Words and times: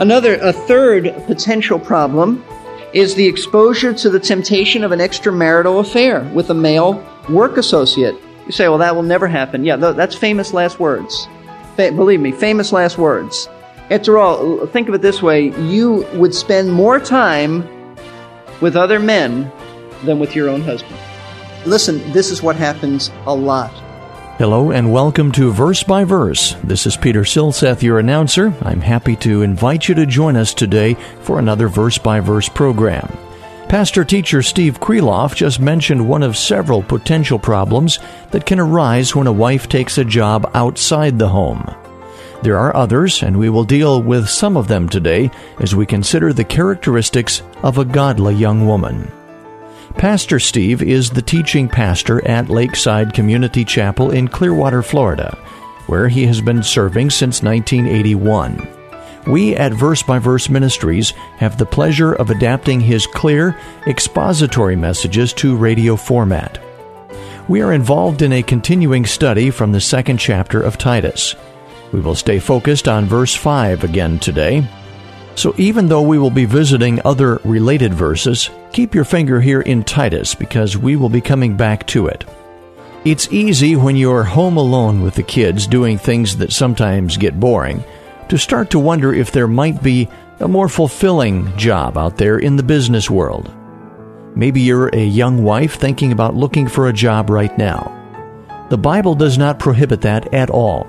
Another, 0.00 0.36
a 0.36 0.50
third 0.50 1.14
potential 1.26 1.78
problem 1.78 2.42
is 2.94 3.14
the 3.14 3.26
exposure 3.26 3.92
to 3.92 4.08
the 4.08 4.18
temptation 4.18 4.82
of 4.82 4.92
an 4.92 4.98
extramarital 4.98 5.78
affair 5.78 6.22
with 6.32 6.48
a 6.48 6.54
male 6.54 7.04
work 7.28 7.58
associate. 7.58 8.14
You 8.46 8.52
say, 8.52 8.66
well, 8.68 8.78
that 8.78 8.96
will 8.96 9.02
never 9.02 9.28
happen. 9.28 9.62
Yeah, 9.62 9.76
that's 9.76 10.16
famous 10.16 10.54
last 10.54 10.80
words. 10.80 11.28
Fa- 11.76 11.92
believe 11.92 12.18
me, 12.18 12.32
famous 12.32 12.72
last 12.72 12.96
words. 12.96 13.46
After 13.90 14.16
all, 14.16 14.66
think 14.68 14.88
of 14.88 14.94
it 14.94 15.02
this 15.02 15.20
way 15.20 15.54
you 15.68 16.06
would 16.14 16.34
spend 16.34 16.72
more 16.72 16.98
time 16.98 17.68
with 18.62 18.76
other 18.76 18.98
men 18.98 19.52
than 20.04 20.18
with 20.18 20.34
your 20.34 20.48
own 20.48 20.62
husband. 20.62 20.96
Listen, 21.66 21.98
this 22.12 22.30
is 22.30 22.42
what 22.42 22.56
happens 22.56 23.10
a 23.26 23.34
lot. 23.34 23.70
Hello 24.40 24.70
and 24.70 24.90
welcome 24.90 25.30
to 25.32 25.52
Verse 25.52 25.82
by 25.82 26.02
Verse. 26.02 26.56
This 26.64 26.86
is 26.86 26.96
Peter 26.96 27.24
Silseth, 27.24 27.82
your 27.82 27.98
announcer. 27.98 28.54
I'm 28.62 28.80
happy 28.80 29.14
to 29.16 29.42
invite 29.42 29.86
you 29.86 29.94
to 29.96 30.06
join 30.06 30.34
us 30.34 30.54
today 30.54 30.94
for 31.20 31.38
another 31.38 31.68
Verse 31.68 31.98
by 31.98 32.20
Verse 32.20 32.48
program. 32.48 33.06
Pastor 33.68 34.02
teacher 34.02 34.40
Steve 34.40 34.80
Kreloff 34.80 35.34
just 35.34 35.60
mentioned 35.60 36.08
one 36.08 36.22
of 36.22 36.38
several 36.38 36.82
potential 36.82 37.38
problems 37.38 37.98
that 38.30 38.46
can 38.46 38.58
arise 38.58 39.14
when 39.14 39.26
a 39.26 39.32
wife 39.32 39.68
takes 39.68 39.98
a 39.98 40.06
job 40.06 40.50
outside 40.54 41.18
the 41.18 41.28
home. 41.28 41.62
There 42.42 42.56
are 42.56 42.74
others, 42.74 43.22
and 43.22 43.38
we 43.38 43.50
will 43.50 43.64
deal 43.64 44.02
with 44.02 44.26
some 44.26 44.56
of 44.56 44.68
them 44.68 44.88
today 44.88 45.30
as 45.58 45.76
we 45.76 45.84
consider 45.84 46.32
the 46.32 46.44
characteristics 46.44 47.42
of 47.62 47.76
a 47.76 47.84
godly 47.84 48.36
young 48.36 48.66
woman. 48.66 49.12
Pastor 49.96 50.38
Steve 50.38 50.82
is 50.82 51.10
the 51.10 51.20
teaching 51.20 51.68
pastor 51.68 52.26
at 52.26 52.48
Lakeside 52.48 53.12
Community 53.12 53.64
Chapel 53.64 54.12
in 54.12 54.28
Clearwater, 54.28 54.82
Florida, 54.82 55.36
where 55.88 56.08
he 56.08 56.24
has 56.26 56.40
been 56.40 56.62
serving 56.62 57.10
since 57.10 57.42
1981. 57.42 58.66
We 59.26 59.54
at 59.56 59.72
Verse 59.72 60.02
by 60.02 60.18
Verse 60.18 60.48
Ministries 60.48 61.10
have 61.36 61.58
the 61.58 61.66
pleasure 61.66 62.14
of 62.14 62.30
adapting 62.30 62.80
his 62.80 63.06
clear, 63.06 63.58
expository 63.86 64.76
messages 64.76 65.34
to 65.34 65.56
radio 65.56 65.96
format. 65.96 66.58
We 67.48 67.60
are 67.60 67.72
involved 67.72 68.22
in 68.22 68.32
a 68.32 68.42
continuing 68.42 69.04
study 69.04 69.50
from 69.50 69.72
the 69.72 69.80
second 69.80 70.18
chapter 70.18 70.62
of 70.62 70.78
Titus. 70.78 71.34
We 71.92 72.00
will 72.00 72.14
stay 72.14 72.38
focused 72.38 72.88
on 72.88 73.04
verse 73.04 73.34
5 73.34 73.84
again 73.84 74.18
today, 74.18 74.66
so 75.34 75.54
even 75.56 75.88
though 75.88 76.02
we 76.02 76.18
will 76.18 76.30
be 76.30 76.44
visiting 76.44 77.00
other 77.04 77.40
related 77.44 77.94
verses, 77.94 78.50
keep 78.72 78.94
your 78.94 79.04
finger 79.04 79.40
here 79.40 79.60
in 79.60 79.84
Titus 79.84 80.34
because 80.34 80.76
we 80.76 80.96
will 80.96 81.08
be 81.08 81.20
coming 81.20 81.56
back 81.56 81.86
to 81.88 82.06
it. 82.06 82.24
It's 83.04 83.32
easy 83.32 83.76
when 83.76 83.96
you're 83.96 84.24
home 84.24 84.56
alone 84.56 85.02
with 85.02 85.14
the 85.14 85.22
kids 85.22 85.66
doing 85.66 85.96
things 85.96 86.36
that 86.36 86.52
sometimes 86.52 87.16
get 87.16 87.40
boring 87.40 87.82
to 88.28 88.36
start 88.36 88.70
to 88.70 88.78
wonder 88.78 89.14
if 89.14 89.32
there 89.32 89.48
might 89.48 89.82
be 89.82 90.08
a 90.40 90.48
more 90.48 90.68
fulfilling 90.68 91.56
job 91.56 91.96
out 91.96 92.16
there 92.16 92.38
in 92.38 92.56
the 92.56 92.62
business 92.62 93.08
world. 93.08 93.50
Maybe 94.36 94.60
you're 94.60 94.88
a 94.88 95.04
young 95.04 95.42
wife 95.42 95.76
thinking 95.76 96.12
about 96.12 96.36
looking 96.36 96.68
for 96.68 96.88
a 96.88 96.92
job 96.92 97.30
right 97.30 97.56
now. 97.58 97.96
The 98.70 98.78
Bible 98.78 99.14
does 99.14 99.36
not 99.36 99.58
prohibit 99.58 100.02
that 100.02 100.32
at 100.32 100.50
all, 100.50 100.86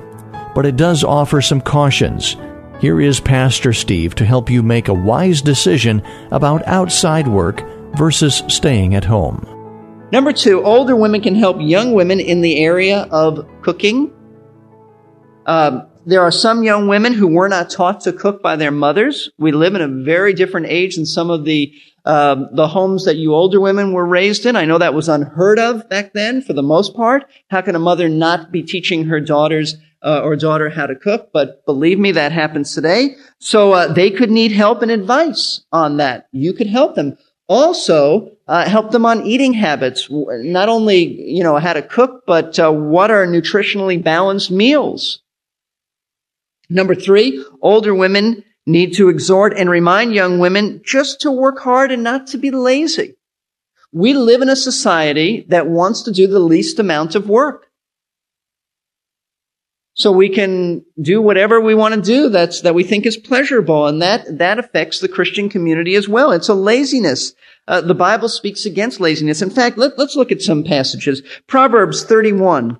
but 0.53 0.65
it 0.65 0.75
does 0.75 1.03
offer 1.03 1.41
some 1.41 1.61
cautions 1.61 2.35
here 2.81 2.99
is 2.99 3.19
Pastor 3.19 3.73
Steve 3.73 4.15
to 4.15 4.25
help 4.25 4.49
you 4.49 4.63
make 4.63 4.87
a 4.87 4.93
wise 4.93 5.43
decision 5.43 6.01
about 6.31 6.67
outside 6.67 7.27
work 7.27 7.63
versus 7.95 8.41
staying 8.47 8.95
at 8.95 9.05
home. 9.05 9.45
Number 10.11 10.33
two, 10.33 10.63
older 10.63 10.95
women 10.95 11.21
can 11.21 11.35
help 11.35 11.57
young 11.59 11.93
women 11.93 12.19
in 12.19 12.41
the 12.41 12.63
area 12.65 13.07
of 13.11 13.47
cooking. 13.61 14.11
Um, 15.45 15.87
there 16.07 16.21
are 16.21 16.31
some 16.31 16.63
young 16.63 16.87
women 16.87 17.13
who 17.13 17.27
were 17.27 17.47
not 17.47 17.69
taught 17.69 18.01
to 18.01 18.13
cook 18.13 18.41
by 18.41 18.55
their 18.55 18.71
mothers. 18.71 19.29
We 19.37 19.51
live 19.51 19.75
in 19.75 19.81
a 19.81 20.03
very 20.03 20.33
different 20.33 20.65
age 20.67 20.95
than 20.95 21.05
some 21.05 21.29
of 21.29 21.45
the 21.45 21.71
um, 22.03 22.47
the 22.53 22.67
homes 22.67 23.05
that 23.05 23.17
you 23.17 23.35
older 23.35 23.61
women 23.61 23.93
were 23.93 24.07
raised 24.07 24.47
in. 24.47 24.55
I 24.55 24.65
know 24.65 24.79
that 24.79 24.95
was 24.95 25.07
unheard 25.07 25.59
of 25.59 25.87
back 25.87 26.13
then, 26.13 26.41
for 26.41 26.53
the 26.53 26.63
most 26.63 26.95
part. 26.95 27.25
How 27.51 27.61
can 27.61 27.75
a 27.75 27.79
mother 27.79 28.09
not 28.09 28.51
be 28.51 28.63
teaching 28.63 29.05
her 29.05 29.19
daughters 29.19 29.75
uh, 30.03 30.21
or 30.23 30.35
daughter 30.35 30.69
how 30.69 30.87
to 30.87 30.95
cook, 30.95 31.29
but 31.33 31.65
believe 31.65 31.99
me, 31.99 32.11
that 32.11 32.31
happens 32.31 32.73
today. 32.73 33.15
So 33.39 33.73
uh, 33.73 33.93
they 33.93 34.09
could 34.09 34.31
need 34.31 34.51
help 34.51 34.81
and 34.81 34.91
advice 34.91 35.61
on 35.71 35.97
that. 35.97 36.27
You 36.31 36.53
could 36.53 36.67
help 36.67 36.95
them. 36.95 37.17
Also, 37.47 38.31
uh, 38.47 38.67
help 38.67 38.91
them 38.91 39.05
on 39.05 39.25
eating 39.25 39.53
habits. 39.53 40.07
Not 40.09 40.69
only, 40.69 41.03
you 41.29 41.43
know, 41.43 41.57
how 41.57 41.73
to 41.73 41.81
cook, 41.81 42.23
but 42.25 42.57
uh, 42.59 42.71
what 42.71 43.11
are 43.11 43.27
nutritionally 43.27 44.01
balanced 44.01 44.51
meals. 44.51 45.21
Number 46.69 46.95
three, 46.95 47.43
older 47.61 47.93
women 47.93 48.45
need 48.65 48.93
to 48.93 49.09
exhort 49.09 49.57
and 49.57 49.69
remind 49.69 50.13
young 50.13 50.39
women 50.39 50.81
just 50.85 51.21
to 51.21 51.31
work 51.31 51.59
hard 51.59 51.91
and 51.91 52.03
not 52.03 52.27
to 52.27 52.37
be 52.37 52.51
lazy. 52.51 53.15
We 53.91 54.13
live 54.13 54.41
in 54.41 54.47
a 54.47 54.55
society 54.55 55.45
that 55.49 55.67
wants 55.67 56.03
to 56.03 56.11
do 56.13 56.27
the 56.27 56.39
least 56.39 56.79
amount 56.79 57.15
of 57.15 57.27
work. 57.27 57.67
So 60.01 60.11
we 60.11 60.29
can 60.29 60.83
do 60.99 61.21
whatever 61.21 61.61
we 61.61 61.75
want 61.75 61.93
to 61.93 62.01
do 62.01 62.29
that's, 62.29 62.61
that 62.61 62.73
we 62.73 62.83
think 62.83 63.05
is 63.05 63.17
pleasurable. 63.17 63.85
And 63.85 64.01
that, 64.01 64.39
that 64.39 64.57
affects 64.57 64.99
the 64.99 65.07
Christian 65.07 65.47
community 65.47 65.93
as 65.93 66.09
well. 66.09 66.31
It's 66.31 66.49
a 66.49 66.55
laziness. 66.55 67.33
Uh, 67.67 67.81
the 67.81 67.93
Bible 67.93 68.27
speaks 68.27 68.65
against 68.65 68.99
laziness. 68.99 69.43
In 69.43 69.51
fact, 69.51 69.77
let, 69.77 69.93
us 69.99 70.15
look 70.15 70.31
at 70.31 70.41
some 70.41 70.63
passages. 70.63 71.21
Proverbs 71.45 72.03
31. 72.03 72.79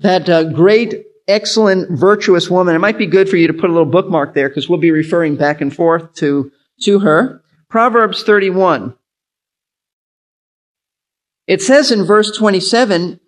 That 0.00 0.28
uh, 0.28 0.42
great, 0.50 1.04
excellent, 1.28 1.96
virtuous 1.96 2.50
woman. 2.50 2.74
It 2.74 2.80
might 2.80 2.98
be 2.98 3.06
good 3.06 3.28
for 3.28 3.36
you 3.36 3.46
to 3.46 3.54
put 3.54 3.70
a 3.70 3.72
little 3.72 3.86
bookmark 3.86 4.34
there 4.34 4.48
because 4.48 4.68
we'll 4.68 4.80
be 4.80 4.90
referring 4.90 5.36
back 5.36 5.60
and 5.60 5.72
forth 5.72 6.14
to, 6.14 6.50
to 6.82 6.98
her. 6.98 7.42
Proverbs 7.70 8.24
31. 8.24 8.92
It 11.46 11.62
says 11.62 11.92
in 11.92 12.04
verse 12.04 12.36
27, 12.36 13.20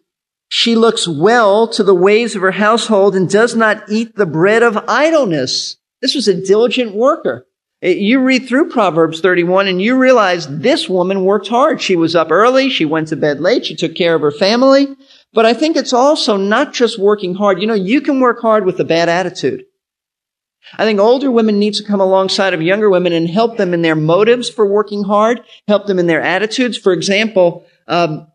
she 0.49 0.75
looks 0.75 1.07
well 1.07 1.69
to 1.69 1.83
the 1.83 1.95
ways 1.95 2.35
of 2.35 2.43
her 2.43 2.53
household 2.53 3.15
and 3.15 3.29
does 3.29 3.55
not 3.55 3.85
eat 3.89 4.17
the 4.17 4.27
bread 4.27 4.63
of 4.63 4.85
idleness. 4.89 5.77
This 6.01 6.15
was 6.15 6.27
a 6.27 6.41
diligent 6.41 6.95
worker. 6.95 7.47
Eh, 7.83 7.93
you 7.93 8.21
read 8.21 8.47
through 8.47 8.71
Proverbs 8.71 9.21
31 9.21 9.69
and 9.69 9.81
you 9.81 9.97
realize 9.97 10.49
this 10.49 10.89
woman 10.89 11.25
worked 11.25 11.49
hard. 11.49 11.83
She 11.83 11.97
was 11.97 12.17
up 12.17 12.31
early. 12.31 12.71
She 12.71 12.85
went 12.85 13.09
to 13.09 13.17
bed 13.17 13.41
late. 13.41 13.67
She 13.67 13.77
took 13.77 13.95
care 13.95 14.15
of 14.15 14.23
her 14.23 14.31
family. 14.31 14.97
But 15.35 15.45
I 15.45 15.53
think 15.53 15.77
it's 15.77 15.93
also 15.93 16.37
not 16.37 16.73
just 16.73 16.99
working 16.99 17.35
hard. 17.35 17.61
You 17.61 17.67
know, 17.67 17.75
you 17.75 18.01
can 18.01 18.21
work 18.21 18.41
hard 18.41 18.65
with 18.65 18.81
a 18.81 18.85
bad 18.85 19.09
attitude. 19.09 19.65
I 20.77 20.85
think 20.85 20.99
older 20.99 21.31
women 21.31 21.59
need 21.59 21.75
to 21.75 21.85
come 21.85 22.01
alongside 22.01 22.53
of 22.53 22.63
younger 22.63 22.91
women 22.91 23.13
and 23.13 23.29
help 23.29 23.57
them 23.57 23.73
in 23.73 23.83
their 23.83 23.95
motives 23.95 24.51
for 24.51 24.67
working 24.67 25.05
hard, 25.05 25.41
help 25.67 25.87
them 25.87 25.99
in 25.99 26.07
their 26.07 26.21
attitudes. 26.21 26.77
For 26.77 26.93
example, 26.93 27.65
um, 27.87 28.27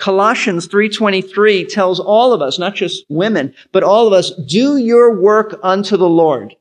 Colossians 0.00 0.66
3:23 0.66 1.64
tells 1.64 2.00
all 2.00 2.32
of 2.32 2.42
us, 2.42 2.58
not 2.58 2.74
just 2.74 3.04
women, 3.08 3.54
but 3.70 3.84
all 3.84 4.06
of 4.06 4.12
us, 4.12 4.32
do 4.48 4.76
your 4.76 5.14
work 5.14 5.60
unto 5.62 5.96
the 5.96 6.08
Lord. 6.08 6.56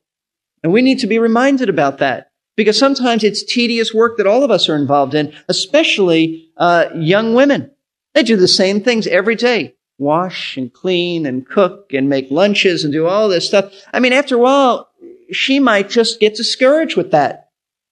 And 0.61 0.73
we 0.73 0.81
need 0.81 0.99
to 0.99 1.07
be 1.07 1.17
reminded 1.17 1.69
about 1.69 1.99
that 1.99 2.31
because 2.57 2.77
sometimes 2.77 3.23
it's 3.23 3.43
tedious 3.43 3.93
work 3.93 4.17
that 4.17 4.27
all 4.27 4.43
of 4.43 4.51
us 4.51 4.67
are 4.67 4.75
involved 4.75 5.15
in, 5.15 5.33
especially 5.47 6.49
uh, 6.57 6.87
young 6.93 7.33
women. 7.33 7.71
They 8.13 8.23
do 8.23 8.35
the 8.35 8.47
same 8.47 8.81
things 8.81 9.07
every 9.07 9.35
day. 9.35 9.75
Wash 9.97 10.57
and 10.57 10.71
clean 10.73 11.25
and 11.25 11.47
cook 11.47 11.93
and 11.93 12.09
make 12.09 12.29
lunches 12.29 12.83
and 12.83 12.91
do 12.91 13.07
all 13.07 13.29
this 13.29 13.47
stuff. 13.47 13.73
I 13.93 14.01
mean, 14.01 14.13
after 14.13 14.35
a 14.35 14.39
while, 14.39 14.89
she 15.31 15.59
might 15.59 15.89
just 15.89 16.19
get 16.19 16.35
discouraged 16.35 16.97
with 16.97 17.11
that. 17.11 17.49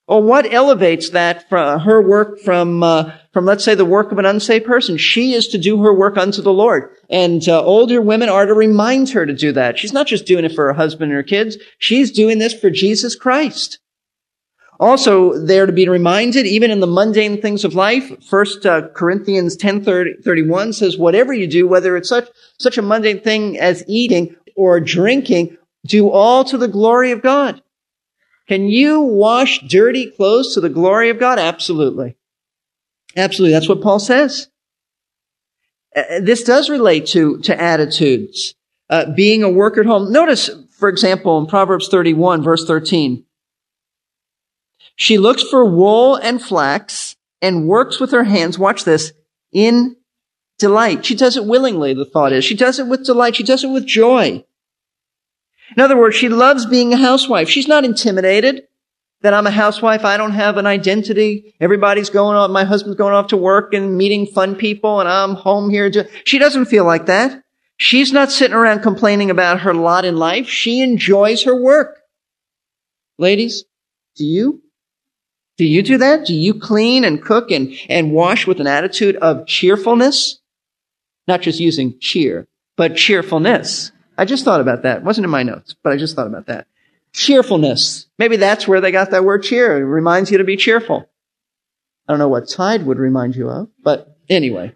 Or 0.07 0.21
what 0.21 0.51
elevates 0.51 1.09
that 1.11 1.47
from 1.49 1.81
her 1.81 2.01
work 2.01 2.39
from, 2.39 2.81
uh, 2.81 3.11
from 3.37 3.45
let's 3.45 3.63
say 3.63 3.75
the 3.75 3.85
work 3.85 4.11
of 4.11 4.17
an 4.17 4.25
unsaved 4.25 4.65
person? 4.65 4.97
She 4.97 5.33
is 5.33 5.47
to 5.49 5.59
do 5.59 5.83
her 5.83 5.93
work 5.93 6.17
unto 6.17 6.41
the 6.41 6.51
Lord. 6.51 6.89
And 7.07 7.47
uh, 7.47 7.63
older 7.63 8.01
women 8.01 8.29
are 8.29 8.47
to 8.47 8.53
remind 8.55 9.11
her 9.11 9.27
to 9.27 9.33
do 9.35 9.51
that. 9.51 9.77
She's 9.77 9.93
not 9.93 10.07
just 10.07 10.25
doing 10.25 10.43
it 10.43 10.55
for 10.55 10.65
her 10.65 10.73
husband 10.73 11.11
and 11.11 11.17
her 11.17 11.21
kids. 11.21 11.55
She's 11.77 12.09
doing 12.09 12.39
this 12.39 12.59
for 12.59 12.71
Jesus 12.71 13.15
Christ. 13.15 13.77
Also, 14.79 15.37
they're 15.37 15.67
to 15.67 15.71
be 15.71 15.87
reminded, 15.87 16.47
even 16.47 16.71
in 16.71 16.79
the 16.79 16.87
mundane 16.87 17.39
things 17.39 17.63
of 17.63 17.75
life. 17.75 18.11
First 18.25 18.65
uh, 18.65 18.89
Corinthians 18.95 19.55
10, 19.55 19.83
30, 19.83 20.23
31 20.23 20.73
says, 20.73 20.97
whatever 20.97 21.31
you 21.31 21.45
do, 21.45 21.67
whether 21.67 21.95
it's 21.95 22.09
such, 22.09 22.27
such 22.57 22.79
a 22.79 22.81
mundane 22.81 23.21
thing 23.21 23.59
as 23.59 23.83
eating 23.87 24.35
or 24.55 24.79
drinking, 24.79 25.55
do 25.85 26.09
all 26.09 26.43
to 26.45 26.57
the 26.57 26.67
glory 26.67 27.11
of 27.11 27.21
God. 27.21 27.61
Can 28.47 28.65
you 28.65 28.99
wash 29.01 29.59
dirty 29.67 30.09
clothes 30.09 30.55
to 30.55 30.59
the 30.59 30.69
glory 30.69 31.11
of 31.11 31.19
God? 31.19 31.37
Absolutely. 31.37 32.17
Absolutely. 33.17 33.53
That's 33.53 33.67
what 33.67 33.81
Paul 33.81 33.99
says. 33.99 34.49
Uh, 35.95 36.19
this 36.21 36.43
does 36.43 36.69
relate 36.69 37.07
to, 37.07 37.39
to 37.39 37.59
attitudes. 37.59 38.53
Uh, 38.89 39.11
being 39.13 39.43
a 39.43 39.49
worker 39.49 39.81
at 39.81 39.87
home. 39.87 40.13
Notice, 40.13 40.49
for 40.71 40.87
example, 40.87 41.37
in 41.39 41.45
Proverbs 41.45 41.89
31, 41.89 42.41
verse 42.41 42.63
13, 42.65 43.25
she 44.95 45.17
looks 45.17 45.43
for 45.43 45.65
wool 45.65 46.15
and 46.15 46.41
flax 46.41 47.17
and 47.41 47.67
works 47.67 47.99
with 47.99 48.11
her 48.11 48.23
hands, 48.23 48.57
watch 48.57 48.85
this, 48.85 49.11
in 49.51 49.97
delight. 50.57 51.05
She 51.05 51.15
does 51.15 51.35
it 51.35 51.45
willingly, 51.45 51.93
the 51.93 52.05
thought 52.05 52.31
is. 52.31 52.45
She 52.45 52.55
does 52.55 52.79
it 52.79 52.87
with 52.87 53.05
delight. 53.05 53.35
She 53.35 53.43
does 53.43 53.63
it 53.63 53.69
with 53.69 53.85
joy. 53.85 54.45
In 55.75 55.81
other 55.81 55.97
words, 55.97 56.15
she 56.15 56.29
loves 56.29 56.65
being 56.65 56.93
a 56.93 56.97
housewife. 56.97 57.49
She's 57.49 57.67
not 57.67 57.83
intimidated 57.83 58.67
that 59.21 59.33
I'm 59.33 59.47
a 59.47 59.51
housewife. 59.51 60.05
I 60.05 60.17
don't 60.17 60.31
have 60.31 60.57
an 60.57 60.65
identity. 60.65 61.55
Everybody's 61.59 62.09
going 62.09 62.37
off. 62.37 62.51
My 62.51 62.63
husband's 62.63 62.97
going 62.97 63.13
off 63.13 63.27
to 63.27 63.37
work 63.37 63.73
and 63.73 63.97
meeting 63.97 64.27
fun 64.27 64.55
people 64.55 64.99
and 64.99 65.09
I'm 65.09 65.35
home 65.35 65.69
here. 65.69 65.91
She 66.25 66.37
doesn't 66.37 66.65
feel 66.65 66.85
like 66.85 67.07
that. 67.07 67.43
She's 67.77 68.11
not 68.11 68.31
sitting 68.31 68.55
around 68.55 68.81
complaining 68.81 69.29
about 69.29 69.61
her 69.61 69.73
lot 69.73 70.05
in 70.05 70.17
life. 70.17 70.47
She 70.47 70.81
enjoys 70.81 71.43
her 71.43 71.55
work. 71.55 71.99
Ladies, 73.17 73.65
do 74.15 74.25
you? 74.25 74.61
Do 75.57 75.65
you 75.65 75.81
do 75.81 75.97
that? 75.97 76.25
Do 76.25 76.35
you 76.35 76.53
clean 76.53 77.03
and 77.03 77.23
cook 77.23 77.49
and, 77.51 77.73
and 77.89 78.11
wash 78.11 78.45
with 78.45 78.59
an 78.59 78.67
attitude 78.67 79.15
of 79.17 79.47
cheerfulness? 79.47 80.39
Not 81.27 81.41
just 81.41 81.59
using 81.59 81.99
cheer, 81.99 82.47
but 82.75 82.95
cheerfulness. 82.95 83.91
I 84.17 84.25
just 84.25 84.45
thought 84.45 84.61
about 84.61 84.83
that. 84.83 84.97
It 84.97 85.03
wasn't 85.03 85.25
in 85.25 85.31
my 85.31 85.43
notes, 85.43 85.75
but 85.83 85.93
I 85.93 85.97
just 85.97 86.15
thought 86.15 86.27
about 86.27 86.47
that. 86.47 86.67
Cheerfulness. 87.17 88.05
Maybe 88.19 88.37
that's 88.37 88.67
where 88.67 88.79
they 88.79 88.91
got 88.91 89.09
that 89.09 89.25
word 89.25 89.41
cheer. 89.41 89.75
It 89.75 89.85
reminds 89.85 90.29
you 90.29 90.37
to 90.37 90.43
be 90.43 90.55
cheerful. 90.55 91.09
I 92.07 92.13
don't 92.13 92.19
know 92.19 92.29
what 92.29 92.47
tide 92.47 92.85
would 92.85 92.99
remind 92.99 93.35
you 93.35 93.49
of, 93.49 93.69
but 93.81 94.15
anyway. 94.29 94.75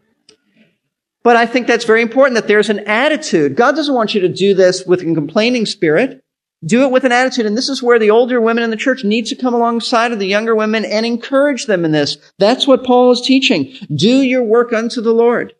But 1.24 1.36
I 1.36 1.46
think 1.46 1.68
that's 1.68 1.86
very 1.86 2.02
important 2.02 2.34
that 2.34 2.48
there's 2.48 2.72
an 2.72 2.80
attitude. 2.88 3.56
God 3.56 3.76
doesn't 3.76 3.94
want 3.94 4.16
you 4.16 4.22
to 4.22 4.28
do 4.28 4.56
this 4.56 4.86
with 4.88 5.02
a 5.02 5.14
complaining 5.14 5.68
spirit. 5.68 6.24
Do 6.66 6.84
it 6.84 6.92
with 6.92 7.04
an 7.04 7.12
attitude. 7.12 7.46
And 7.46 7.56
this 7.56 7.70
is 7.70 7.84
where 7.84 8.00
the 8.00 8.10
older 8.10 8.42
women 8.42 8.64
in 8.64 8.72
the 8.72 8.76
church 8.76 9.04
need 9.04 9.28
to 9.28 9.36
come 9.36 9.54
alongside 9.54 10.12
of 10.12 10.18
the 10.18 10.26
younger 10.26 10.56
women 10.56 10.84
and 10.84 11.06
encourage 11.06 11.68
them 11.68 11.86
in 11.86 11.92
this. 11.92 12.18
That's 12.40 12.66
what 12.66 12.84
Paul 12.84 13.12
is 13.12 13.22
teaching. 13.22 13.72
Do 13.94 14.24
your 14.24 14.44
work 14.44 14.74
unto 14.74 15.00
the 15.00 15.14
Lord. 15.14 15.54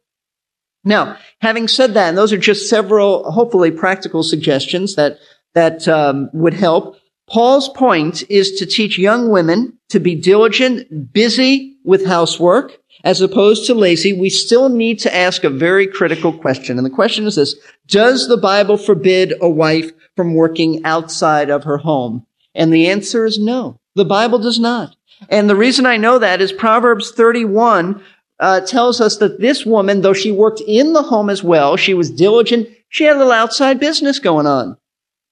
Now, 0.84 1.18
having 1.42 1.68
said 1.68 1.94
that, 1.94 2.10
and 2.10 2.18
those 2.18 2.34
are 2.34 2.40
just 2.40 2.68
several, 2.68 3.32
hopefully 3.32 3.70
practical 3.70 4.24
suggestions 4.24 4.96
that, 4.96 5.20
that 5.54 5.88
um, 5.88 6.30
would 6.34 6.54
help. 6.54 6.98
Paul's 7.28 7.70
point 7.70 8.24
is 8.30 8.52
to 8.60 8.66
teach 8.66 9.00
young 9.00 9.30
women 9.30 9.78
to 9.90 10.00
be 10.00 10.16
diligent, 10.16 11.14
busy 11.14 11.78
with 11.84 12.06
housework, 12.06 12.78
as 13.04 13.22
opposed 13.22 13.66
to 13.66 13.74
lazy. 13.74 14.14
We 14.14 14.30
still 14.30 14.70
need 14.70 15.00
to 15.00 15.16
ask 15.16 15.44
a 15.44 15.50
very 15.50 15.88
critical 15.88 16.34
question. 16.34 16.78
And 16.78 16.86
the 16.86 16.92
question 16.92 17.26
is 17.26 17.36
this, 17.36 17.56
does 17.88 18.28
the 18.28 18.38
Bible 18.38 18.78
forbid 18.78 19.34
a 19.42 19.50
wife 19.50 19.92
from 20.16 20.36
working 20.36 20.84
outside 20.86 21.50
of 21.50 21.64
her 21.64 21.78
home? 21.78 22.26
And 22.54 22.74
the 22.74 22.90
answer 22.90 23.26
is 23.26 23.40
no. 23.40 23.80
The 23.96 24.06
Bible 24.06 24.40
does 24.40 24.60
not. 24.60 24.96
And 25.30 25.50
the 25.50 25.56
reason 25.56 25.86
I 25.86 25.98
know 25.98 26.20
that 26.20 26.42
is 26.42 26.52
Proverbs 26.52 27.12
31 27.12 28.04
uh, 28.40 28.62
tells 28.62 29.00
us 29.00 29.18
that 29.18 29.40
this 29.40 29.66
woman, 29.66 30.02
though 30.02 30.14
she 30.14 30.32
worked 30.32 30.62
in 30.68 30.94
the 30.94 31.04
home 31.04 31.30
as 31.30 31.44
well, 31.44 31.78
she 31.78 31.94
was 31.94 32.10
diligent. 32.10 32.68
She 32.90 33.04
had 33.04 33.16
a 33.16 33.20
little 33.20 33.32
outside 33.32 33.80
business 33.80 34.20
going 34.20 34.48
on. 34.48 34.78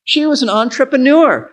She 0.09 0.25
was 0.25 0.41
an 0.41 0.50
entrepreneur. 0.50 1.51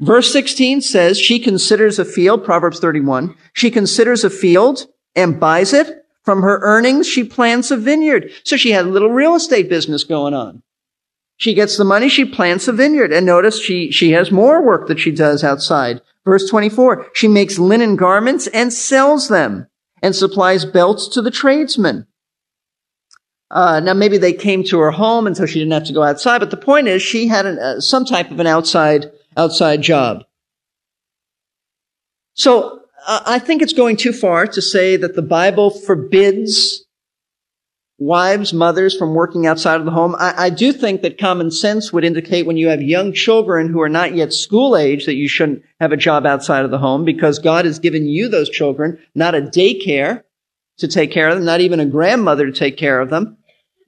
Verse 0.00 0.32
16 0.32 0.80
says 0.80 1.20
she 1.20 1.38
considers 1.38 1.98
a 1.98 2.04
field, 2.06 2.42
Proverbs 2.42 2.80
31, 2.80 3.34
she 3.52 3.70
considers 3.70 4.24
a 4.24 4.30
field 4.30 4.86
and 5.14 5.38
buys 5.38 5.74
it. 5.74 6.02
From 6.24 6.40
her 6.40 6.60
earnings, 6.62 7.06
she 7.06 7.24
plants 7.24 7.70
a 7.70 7.76
vineyard. 7.76 8.30
So 8.42 8.56
she 8.56 8.70
had 8.70 8.86
a 8.86 8.88
little 8.88 9.10
real 9.10 9.34
estate 9.34 9.68
business 9.68 10.04
going 10.04 10.32
on. 10.32 10.62
She 11.36 11.52
gets 11.52 11.76
the 11.76 11.84
money, 11.84 12.08
she 12.08 12.24
plants 12.24 12.68
a 12.68 12.72
vineyard. 12.72 13.12
And 13.12 13.26
notice 13.26 13.60
she, 13.60 13.90
she 13.90 14.12
has 14.12 14.30
more 14.30 14.64
work 14.64 14.88
that 14.88 14.98
she 14.98 15.10
does 15.10 15.44
outside. 15.44 16.00
Verse 16.24 16.48
24, 16.48 17.08
she 17.12 17.28
makes 17.28 17.58
linen 17.58 17.96
garments 17.96 18.46
and 18.46 18.72
sells 18.72 19.28
them 19.28 19.66
and 20.02 20.16
supplies 20.16 20.64
belts 20.64 21.06
to 21.08 21.20
the 21.20 21.30
tradesmen. 21.30 22.06
Uh, 23.50 23.80
now 23.80 23.94
maybe 23.94 24.16
they 24.16 24.32
came 24.32 24.62
to 24.62 24.78
her 24.78 24.92
home 24.92 25.26
and 25.26 25.36
so 25.36 25.44
she 25.44 25.58
didn't 25.58 25.72
have 25.72 25.84
to 25.84 25.92
go 25.92 26.02
outside, 26.02 26.38
but 26.38 26.50
the 26.50 26.56
point 26.56 26.86
is 26.86 27.02
she 27.02 27.26
had 27.26 27.46
an, 27.46 27.58
uh, 27.58 27.80
some 27.80 28.04
type 28.04 28.30
of 28.30 28.38
an 28.38 28.46
outside, 28.46 29.10
outside 29.36 29.82
job. 29.82 30.24
So 32.34 32.80
uh, 33.06 33.20
I 33.26 33.38
think 33.38 33.62
it's 33.62 33.72
going 33.72 33.96
too 33.96 34.12
far 34.12 34.46
to 34.46 34.62
say 34.62 34.96
that 34.96 35.16
the 35.16 35.22
Bible 35.22 35.70
forbids 35.70 36.84
wives, 38.00 38.54
mothers 38.54 38.96
from 38.96 39.14
working 39.14 39.46
outside 39.46 39.78
of 39.78 39.84
the 39.84 39.92
home. 39.92 40.16
I, 40.18 40.46
I, 40.46 40.50
do 40.50 40.72
think 40.72 41.02
that 41.02 41.18
common 41.18 41.50
sense 41.50 41.92
would 41.92 42.02
indicate 42.02 42.46
when 42.46 42.56
you 42.56 42.68
have 42.68 42.80
young 42.80 43.12
children 43.12 43.68
who 43.68 43.82
are 43.82 43.90
not 43.90 44.14
yet 44.14 44.32
school 44.32 44.74
age 44.74 45.04
that 45.04 45.16
you 45.16 45.28
shouldn't 45.28 45.62
have 45.80 45.92
a 45.92 45.98
job 45.98 46.24
outside 46.24 46.64
of 46.64 46.70
the 46.70 46.78
home 46.78 47.04
because 47.04 47.38
God 47.38 47.66
has 47.66 47.78
given 47.78 48.06
you 48.06 48.28
those 48.28 48.48
children, 48.48 48.98
not 49.14 49.34
a 49.34 49.42
daycare 49.42 50.22
to 50.78 50.88
take 50.88 51.12
care 51.12 51.28
of 51.28 51.36
them, 51.36 51.44
not 51.44 51.60
even 51.60 51.78
a 51.78 51.84
grandmother 51.84 52.46
to 52.46 52.52
take 52.52 52.78
care 52.78 53.00
of 53.00 53.10
them. 53.10 53.36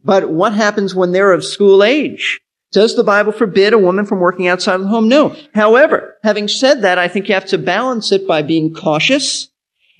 But 0.04 0.30
what 0.30 0.52
happens 0.52 0.94
when 0.94 1.12
they're 1.12 1.32
of 1.32 1.44
school 1.44 1.84
age? 1.84 2.40
Does 2.72 2.96
the 2.96 3.04
Bible 3.04 3.32
forbid 3.32 3.72
a 3.72 3.78
woman 3.78 4.06
from 4.06 4.20
working 4.20 4.48
outside 4.48 4.76
of 4.76 4.82
the 4.82 4.88
home? 4.88 5.08
No. 5.08 5.36
However, 5.54 6.16
having 6.24 6.48
said 6.48 6.82
that, 6.82 6.98
I 6.98 7.08
think 7.08 7.28
you 7.28 7.34
have 7.34 7.46
to 7.46 7.58
balance 7.58 8.12
it 8.12 8.26
by 8.26 8.42
being 8.42 8.74
cautious 8.74 9.50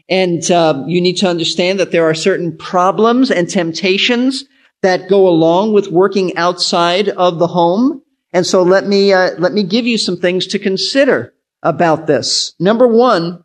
and 0.08 0.50
uh, 0.50 0.84
you 0.86 1.00
need 1.00 1.16
to 1.18 1.28
understand 1.28 1.80
that 1.80 1.90
there 1.90 2.04
are 2.04 2.14
certain 2.14 2.56
problems 2.56 3.30
and 3.30 3.48
temptations 3.48 4.44
that 4.82 5.08
go 5.08 5.28
along 5.28 5.72
with 5.72 5.88
working 5.88 6.36
outside 6.36 7.08
of 7.08 7.38
the 7.38 7.46
home. 7.46 8.02
And 8.32 8.46
so 8.46 8.62
let 8.62 8.86
me 8.86 9.12
uh, 9.12 9.32
let 9.38 9.52
me 9.52 9.62
give 9.62 9.86
you 9.86 9.98
some 9.98 10.16
things 10.16 10.46
to 10.48 10.58
consider 10.58 11.34
about 11.62 12.06
this. 12.06 12.54
Number 12.58 12.88
one, 12.88 13.44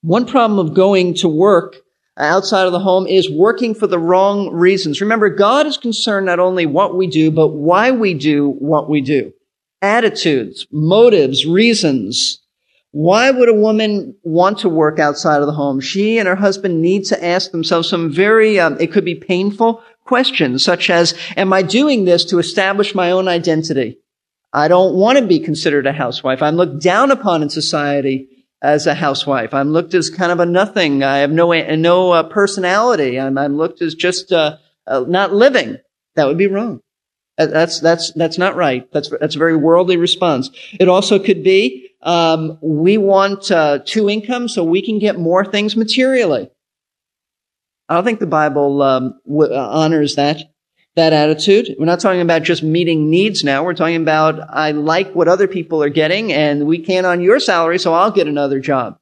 one 0.00 0.26
problem 0.26 0.58
of 0.58 0.74
going 0.74 1.14
to 1.14 1.28
work 1.28 1.76
outside 2.18 2.66
of 2.66 2.72
the 2.72 2.80
home 2.80 3.06
is 3.06 3.30
working 3.30 3.74
for 3.74 3.86
the 3.86 3.98
wrong 3.98 4.50
reasons. 4.50 5.00
Remember, 5.00 5.28
God 5.28 5.66
is 5.66 5.76
concerned 5.76 6.26
not 6.26 6.40
only 6.40 6.66
what 6.66 6.96
we 6.96 7.06
do, 7.06 7.30
but 7.30 7.48
why 7.48 7.90
we 7.90 8.14
do 8.14 8.50
what 8.58 8.88
we 8.88 9.00
do. 9.00 9.32
Attitudes, 9.82 10.66
motives, 10.72 11.44
reasons. 11.46 12.40
Why 12.92 13.30
would 13.30 13.50
a 13.50 13.54
woman 13.54 14.16
want 14.22 14.60
to 14.60 14.70
work 14.70 14.98
outside 14.98 15.40
of 15.40 15.46
the 15.46 15.52
home? 15.52 15.80
She 15.80 16.18
and 16.18 16.26
her 16.26 16.36
husband 16.36 16.80
need 16.80 17.04
to 17.06 17.24
ask 17.24 17.50
themselves 17.50 17.88
some 17.88 18.10
very, 18.10 18.58
um, 18.58 18.78
it 18.80 18.90
could 18.90 19.04
be 19.04 19.14
painful 19.14 19.82
questions, 20.04 20.64
such 20.64 20.88
as, 20.88 21.14
am 21.36 21.52
I 21.52 21.60
doing 21.60 22.06
this 22.06 22.24
to 22.26 22.38
establish 22.38 22.94
my 22.94 23.10
own 23.10 23.28
identity? 23.28 23.98
I 24.52 24.68
don't 24.68 24.94
want 24.94 25.18
to 25.18 25.26
be 25.26 25.40
considered 25.40 25.86
a 25.86 25.92
housewife. 25.92 26.40
I'm 26.40 26.56
looked 26.56 26.80
down 26.82 27.10
upon 27.10 27.42
in 27.42 27.50
society 27.50 28.28
as 28.62 28.86
a 28.86 28.94
housewife. 28.94 29.52
I'm 29.54 29.72
looked 29.72 29.94
as 29.94 30.10
kind 30.10 30.32
of 30.32 30.40
a 30.40 30.46
nothing. 30.46 31.02
I 31.02 31.18
have 31.18 31.30
no, 31.30 31.52
no 31.52 32.12
uh, 32.12 32.22
personality. 32.24 33.20
I'm, 33.20 33.36
I'm, 33.38 33.56
looked 33.56 33.82
as 33.82 33.94
just 33.94 34.32
uh, 34.32 34.56
uh, 34.86 35.04
not 35.06 35.32
living. 35.32 35.78
That 36.14 36.26
would 36.26 36.38
be 36.38 36.46
wrong. 36.46 36.80
That's, 37.36 37.80
that's, 37.80 38.12
that's 38.12 38.38
not 38.38 38.56
right. 38.56 38.90
That's, 38.92 39.10
that's 39.20 39.36
a 39.36 39.38
very 39.38 39.56
worldly 39.56 39.98
response. 39.98 40.50
It 40.80 40.88
also 40.88 41.18
could 41.18 41.44
be, 41.44 41.90
um, 42.02 42.58
we 42.62 42.96
want 42.96 43.50
uh, 43.50 43.80
two 43.84 44.08
incomes 44.08 44.54
so 44.54 44.64
we 44.64 44.80
can 44.80 44.98
get 44.98 45.18
more 45.18 45.44
things 45.44 45.76
materially. 45.76 46.50
I 47.88 47.94
don't 47.94 48.04
think 48.04 48.20
the 48.20 48.26
Bible 48.26 48.82
um, 48.82 49.20
w- 49.26 49.52
uh, 49.52 49.68
honors 49.70 50.14
that 50.16 50.40
that 50.96 51.12
attitude. 51.12 51.76
We're 51.78 51.86
not 51.86 52.00
talking 52.00 52.22
about 52.22 52.42
just 52.42 52.62
meeting 52.62 53.10
needs 53.10 53.44
now. 53.44 53.62
We're 53.62 53.74
talking 53.74 53.96
about 54.02 54.40
I 54.48 54.72
like 54.72 55.14
what 55.14 55.28
other 55.28 55.46
people 55.46 55.82
are 55.82 55.90
getting, 55.90 56.32
and 56.32 56.66
we 56.66 56.78
can't 56.78 57.06
on 57.06 57.20
your 57.20 57.38
salary, 57.38 57.78
so 57.78 57.94
I'll 57.94 58.10
get 58.10 58.26
another 58.26 58.60
job. 58.60 58.98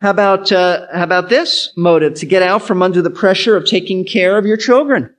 How 0.00 0.10
about 0.10 0.52
uh, 0.52 0.86
how 0.92 1.02
about 1.02 1.28
this 1.28 1.72
motive 1.76 2.14
to 2.14 2.26
get 2.26 2.42
out 2.42 2.62
from 2.62 2.82
under 2.82 3.02
the 3.02 3.10
pressure 3.10 3.56
of 3.56 3.66
taking 3.66 4.04
care 4.04 4.38
of 4.38 4.46
your 4.46 4.56
children? 4.56 5.14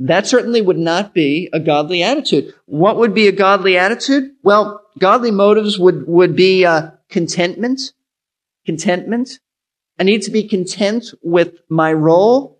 That 0.00 0.26
certainly 0.26 0.60
would 0.60 0.76
not 0.78 1.14
be 1.14 1.48
a 1.52 1.60
godly 1.60 2.02
attitude. 2.02 2.52
What 2.66 2.96
would 2.96 3.14
be 3.14 3.28
a 3.28 3.32
godly 3.32 3.78
attitude? 3.78 4.32
Well, 4.42 4.82
godly 4.98 5.30
motives 5.30 5.78
would, 5.78 6.08
would 6.08 6.34
be 6.34 6.66
uh, 6.66 6.90
contentment. 7.08 7.92
Contentment. 8.66 9.38
I 9.98 10.02
need 10.02 10.22
to 10.22 10.32
be 10.32 10.48
content 10.48 11.14
with 11.22 11.54
my 11.68 11.92
role 11.92 12.53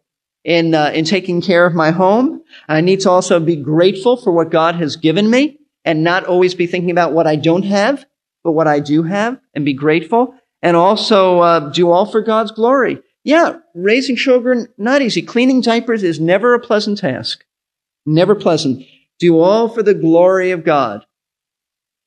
in, 0.44 0.74
uh, 0.74 0.90
in 0.94 1.04
taking 1.04 1.40
care 1.40 1.66
of 1.66 1.74
my 1.74 1.90
home. 1.90 2.42
I 2.68 2.80
need 2.80 3.00
to 3.00 3.10
also 3.10 3.40
be 3.40 3.56
grateful 3.56 4.16
for 4.16 4.32
what 4.32 4.50
God 4.50 4.76
has 4.76 4.96
given 4.96 5.28
me 5.28 5.58
and 5.84 6.04
not 6.04 6.24
always 6.26 6.54
be 6.54 6.66
thinking 6.66 6.90
about 6.90 7.12
what 7.12 7.26
I 7.26 7.36
don't 7.36 7.64
have. 7.64 8.04
but 8.44 8.52
what 8.52 8.68
I 8.68 8.78
do 8.78 9.02
have 9.02 9.40
and 9.54 9.64
be 9.64 9.72
grateful 9.72 10.34
and 10.62 10.76
also 10.76 11.40
uh, 11.40 11.70
do 11.70 11.90
all 11.90 12.06
for 12.06 12.20
God's 12.20 12.52
glory. 12.52 13.00
Yeah, 13.24 13.58
raising 13.74 14.16
children, 14.16 14.68
not 14.76 15.00
easy. 15.00 15.22
Cleaning 15.22 15.62
diapers 15.62 16.02
is 16.02 16.20
never 16.20 16.52
a 16.54 16.60
pleasant 16.60 16.98
task. 16.98 17.44
Never 18.04 18.34
pleasant. 18.34 18.84
Do 19.18 19.40
all 19.40 19.68
for 19.68 19.82
the 19.82 19.94
glory 19.94 20.50
of 20.50 20.62
God. 20.62 21.06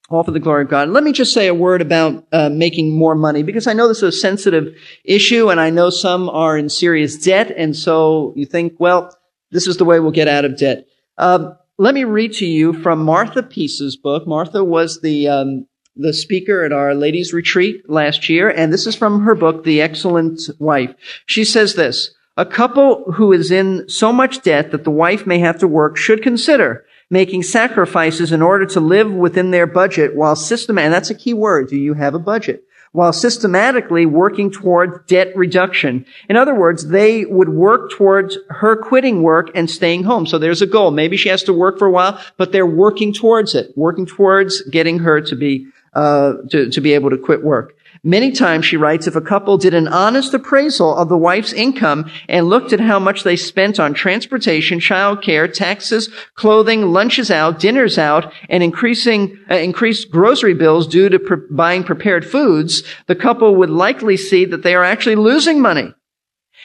All 0.09 0.23
for 0.23 0.31
the 0.31 0.39
glory 0.39 0.63
of 0.63 0.69
God. 0.69 0.87
Let 0.87 1.03
me 1.03 1.11
just 1.11 1.33
say 1.33 1.47
a 1.47 1.53
word 1.53 1.81
about 1.81 2.25
uh, 2.31 2.49
making 2.49 2.97
more 2.97 3.13
money 3.13 3.43
because 3.43 3.67
I 3.67 3.73
know 3.73 3.89
this 3.89 3.97
is 3.97 4.15
a 4.15 4.19
sensitive 4.19 4.73
issue 5.03 5.49
and 5.49 5.59
I 5.59 5.69
know 5.69 5.89
some 5.89 6.29
are 6.29 6.57
in 6.57 6.69
serious 6.69 7.17
debt 7.17 7.51
and 7.51 7.75
so 7.75 8.33
you 8.37 8.45
think, 8.45 8.75
well, 8.79 9.13
this 9.51 9.67
is 9.67 9.77
the 9.77 9.85
way 9.85 9.99
we'll 9.99 10.11
get 10.11 10.29
out 10.29 10.45
of 10.45 10.57
debt. 10.57 10.87
Uh, 11.17 11.55
let 11.77 11.93
me 11.93 12.05
read 12.05 12.33
to 12.33 12.45
you 12.45 12.73
from 12.73 13.03
Martha 13.03 13.43
Peace's 13.43 13.97
book. 13.97 14.27
Martha 14.27 14.63
was 14.63 15.01
the 15.01 15.27
um, 15.27 15.67
the 15.95 16.13
speaker 16.13 16.63
at 16.63 16.71
our 16.71 16.93
ladies 16.93 17.33
retreat 17.33 17.89
last 17.89 18.29
year, 18.29 18.49
and 18.49 18.71
this 18.71 18.87
is 18.87 18.95
from 18.95 19.21
her 19.21 19.35
book, 19.35 19.63
The 19.63 19.81
Excellent 19.81 20.41
Wife. 20.59 20.93
She 21.25 21.43
says 21.43 21.75
this: 21.75 22.11
A 22.35 22.45
couple 22.45 23.11
who 23.13 23.31
is 23.31 23.51
in 23.51 23.87
so 23.89 24.11
much 24.11 24.41
debt 24.41 24.71
that 24.71 24.83
the 24.83 24.91
wife 24.91 25.27
may 25.27 25.39
have 25.39 25.59
to 25.59 25.67
work 25.67 25.97
should 25.97 26.23
consider 26.23 26.85
making 27.09 27.43
sacrifices 27.43 28.31
in 28.31 28.41
order 28.41 28.65
to 28.65 28.79
live 28.79 29.11
within 29.11 29.51
their 29.51 29.67
budget 29.67 30.15
while 30.15 30.35
system, 30.35 30.77
and 30.77 30.93
that's 30.93 31.09
a 31.09 31.15
key 31.15 31.33
word. 31.33 31.69
Do 31.69 31.77
you 31.77 31.93
have 31.93 32.13
a 32.13 32.19
budget? 32.19 32.63
While 32.93 33.13
systematically 33.13 34.05
working 34.05 34.49
toward 34.49 35.05
debt 35.07 35.35
reduction. 35.35 36.05
In 36.29 36.35
other 36.35 36.55
words, 36.55 36.87
they 36.87 37.25
would 37.25 37.49
work 37.49 37.91
towards 37.91 38.37
her 38.49 38.75
quitting 38.75 39.21
work 39.21 39.51
and 39.53 39.69
staying 39.69 40.03
home. 40.03 40.25
So 40.25 40.37
there's 40.37 40.61
a 40.61 40.67
goal. 40.67 40.91
Maybe 40.91 41.17
she 41.17 41.29
has 41.29 41.43
to 41.43 41.53
work 41.53 41.77
for 41.77 41.85
a 41.85 41.91
while, 41.91 42.19
but 42.37 42.51
they're 42.51 42.65
working 42.65 43.13
towards 43.13 43.55
it, 43.55 43.71
working 43.77 44.05
towards 44.05 44.61
getting 44.63 44.99
her 44.99 45.21
to 45.21 45.35
be, 45.35 45.67
uh, 45.93 46.33
to, 46.49 46.69
to 46.71 46.81
be 46.81 46.93
able 46.93 47.09
to 47.09 47.17
quit 47.17 47.43
work. 47.43 47.76
Many 48.07 48.31
times, 48.31 48.65
she 48.65 48.77
writes, 48.77 49.05
if 49.05 49.17
a 49.17 49.21
couple 49.21 49.57
did 49.57 49.73
an 49.73 49.89
honest 49.89 50.33
appraisal 50.33 50.95
of 50.95 51.09
the 51.09 51.17
wife's 51.17 51.51
income 51.51 52.09
and 52.29 52.47
looked 52.47 52.71
at 52.71 52.79
how 52.79 52.99
much 52.99 53.23
they 53.23 53.35
spent 53.35 53.81
on 53.81 53.93
transportation, 53.93 54.79
childcare, 54.79 55.51
taxes, 55.51 56.09
clothing, 56.35 56.93
lunches 56.93 57.29
out, 57.29 57.59
dinners 57.59 57.97
out, 57.97 58.31
and 58.47 58.63
increasing, 58.63 59.37
uh, 59.51 59.55
increased 59.55 60.09
grocery 60.09 60.53
bills 60.53 60.87
due 60.87 61.09
to 61.09 61.19
pre- 61.19 61.47
buying 61.51 61.83
prepared 61.83 62.25
foods, 62.25 62.81
the 63.07 63.15
couple 63.15 63.57
would 63.57 63.69
likely 63.69 64.15
see 64.15 64.45
that 64.45 64.63
they 64.63 64.73
are 64.73 64.85
actually 64.85 65.15
losing 65.15 65.61
money. 65.61 65.93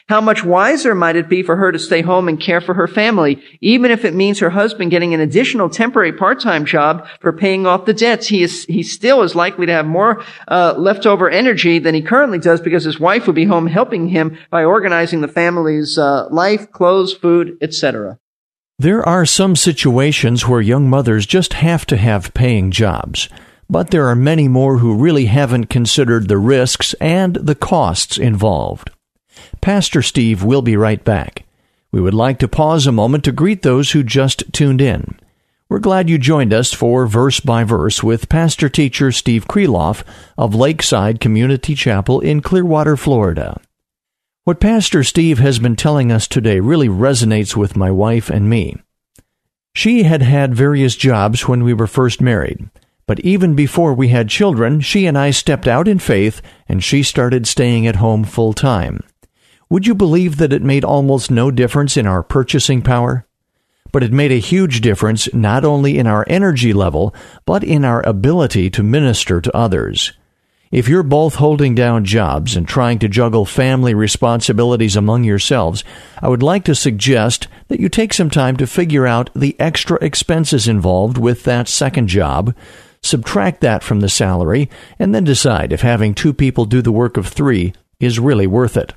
How 0.09 0.21
much 0.21 0.45
wiser 0.45 0.95
might 0.95 1.17
it 1.17 1.29
be 1.29 1.43
for 1.43 1.57
her 1.57 1.73
to 1.73 1.79
stay 1.79 2.03
home 2.03 2.29
and 2.29 2.41
care 2.41 2.61
for 2.61 2.75
her 2.75 2.89
family, 2.89 3.43
even 3.61 3.91
if 3.91 4.05
it 4.05 4.15
means 4.15 4.41
her 4.41 4.51
husband 4.51 4.91
getting 4.91 5.15
an 5.15 5.21
additional 5.21 5.71
temporary 5.71 6.13
part-time 6.13 6.65
job 6.65 7.07
for 7.21 7.33
paying 7.33 7.67
off 7.67 7.87
the 7.87 7.95
debts? 7.95 8.27
He 8.27 8.43
is, 8.43 8.65
he 8.65 8.83
still 8.83 9.23
is 9.23 9.35
likely 9.35 9.67
to 9.67 9.73
have 9.73 9.87
more 9.87 10.23
uh, 10.49 10.75
leftover 10.77 11.31
energy 11.31 11.79
than 11.79 11.95
he 11.95 12.03
currently 12.03 12.39
does 12.39 12.61
because 12.61 12.85
his 12.85 13.01
wife 13.01 13.27
will 13.27 13.35
be 13.35 13.45
home 13.45 13.67
helping 13.67 14.09
him 14.09 14.37
by 14.51 14.65
organizing 14.65 15.21
the 15.21 15.29
family's 15.29 15.99
uh, 15.99 16.29
life, 16.31 16.71
clothes, 16.73 17.15
food, 17.15 17.57
etc. 17.61 18.19
There 18.79 19.07
are 19.09 19.25
some 19.25 19.55
situations 19.55 20.49
where 20.49 20.61
young 20.61 20.91
mothers 20.91 21.25
just 21.25 21.53
have 21.53 21.87
to 21.87 21.97
have 21.97 22.35
paying 22.35 22.73
jobs. 22.73 23.29
But 23.71 23.91
there 23.91 24.09
are 24.09 24.17
many 24.17 24.49
more 24.49 24.79
who 24.79 24.97
really 24.97 25.27
haven't 25.27 25.67
considered 25.67 26.29
the 26.29 26.37
risks 26.37 26.93
and 26.95 27.37
the 27.37 27.55
costs 27.55 28.19
involved. 28.19 28.91
Pastor 29.61 30.03
Steve 30.03 30.43
will 30.43 30.63
be 30.63 30.77
right 30.77 31.03
back. 31.05 31.45
We 31.91 32.01
would 32.01 32.15
like 32.15 32.39
to 32.39 32.49
pause 32.49 32.87
a 32.87 32.93
moment 32.93 33.25
to 33.25 33.33
greet 33.33 33.63
those 33.63 33.93
who 33.93 34.03
just 34.03 34.53
tuned 34.53 34.81
in. 34.81 35.19
We're 35.69 35.79
glad 35.79 36.11
you 36.11 36.19
joined 36.19 36.53
us 36.53 36.73
for 36.73 37.07
Verse 37.07 37.41
by 37.41 37.65
Verse 37.65 38.03
with 38.03 38.29
Pastor 38.29 38.69
Teacher 38.69 39.11
Steve 39.11 39.49
Kreloff 39.49 40.05
of 40.37 40.55
Lakeside 40.55 41.19
Community 41.19 41.75
Chapel 41.75 42.21
in 42.21 42.43
Clearwater, 42.43 42.97
Florida. 42.97 43.61
What 44.45 44.61
Pastor 44.61 45.05
Steve 45.05 45.39
has 45.39 45.59
been 45.59 45.77
telling 45.77 46.13
us 46.13 46.27
today 46.27 46.61
really 46.61 46.89
resonates 46.89 47.57
with 47.57 47.77
my 47.77 47.91
wife 47.91 48.29
and 48.29 48.51
me. 48.51 48.77
She 49.75 50.03
had 50.03 50.21
had 50.21 50.55
various 50.55 50.97
jobs 50.97 51.49
when 51.49 51.65
we 51.65 51.73
were 51.73 51.87
first 51.87 52.21
married, 52.21 52.69
but 53.07 53.21
even 53.21 53.55
before 53.55 53.95
we 53.95 54.09
had 54.09 54.29
children, 54.29 54.81
she 54.81 55.07
and 55.07 55.17
I 55.17 55.31
stepped 55.31 55.67
out 55.67 55.89
in 55.89 55.99
faith 55.99 56.43
and 56.69 56.83
she 56.85 57.03
started 57.03 57.47
staying 57.47 57.87
at 57.87 57.97
home 57.97 58.25
full 58.25 58.53
time. 58.53 59.01
Would 59.73 59.87
you 59.87 59.95
believe 59.95 60.37
that 60.37 60.53
it 60.53 60.61
made 60.61 60.85
almost 60.85 61.31
no 61.31 61.51
difference 61.51 61.97
in 61.97 62.07
our 62.07 62.23
purchasing 62.23 62.83
power? 62.83 63.27
But 63.91 64.03
it 64.03 64.13
made 64.13 64.31
a 64.31 64.39
huge 64.39 64.83
difference 64.83 65.33
not 65.33 65.65
only 65.65 65.99
in 65.99 66.07
our 66.07 66.27
energy 66.29 66.75
level, 66.75 67.15
but 67.47 67.65
in 67.65 67.83
our 67.83 68.07
ability 68.07 68.69
to 68.69 68.83
minister 68.83 69.41
to 69.41 69.57
others. 69.57 70.13
If 70.71 70.89
you're 70.89 71.03
both 71.03 71.37
holding 71.37 71.75
down 71.75 72.05
jobs 72.05 72.55
and 72.55 72.69
trying 72.69 72.99
to 72.99 73.09
juggle 73.09 73.47
family 73.47 73.95
responsibilities 73.95 74.95
among 74.95 75.25
yourselves, 75.25 75.85
I 76.21 76.29
would 76.29 76.43
like 76.43 76.65
to 76.65 76.75
suggest 76.75 77.49
that 77.69 77.81
you 77.81 77.89
take 77.89 78.13
some 78.13 78.29
time 78.29 78.59
to 78.59 78.67
figure 78.67 79.07
out 79.07 79.31
the 79.35 79.59
extra 79.59 79.97
expenses 80.05 80.69
involved 80.69 81.17
with 81.17 81.45
that 81.45 81.67
second 81.67 82.09
job, 82.09 82.55
subtract 83.03 83.63
that 83.63 83.83
from 83.83 84.01
the 84.01 84.11
salary, 84.11 84.69
and 84.99 85.15
then 85.15 85.25
decide 85.25 85.73
if 85.73 85.81
having 85.81 86.13
two 86.13 86.35
people 86.35 86.67
do 86.67 86.83
the 86.83 86.93
work 86.93 87.17
of 87.17 87.27
three 87.27 87.73
is 87.99 88.19
really 88.19 88.47
worth 88.47 88.77
it. 88.77 88.93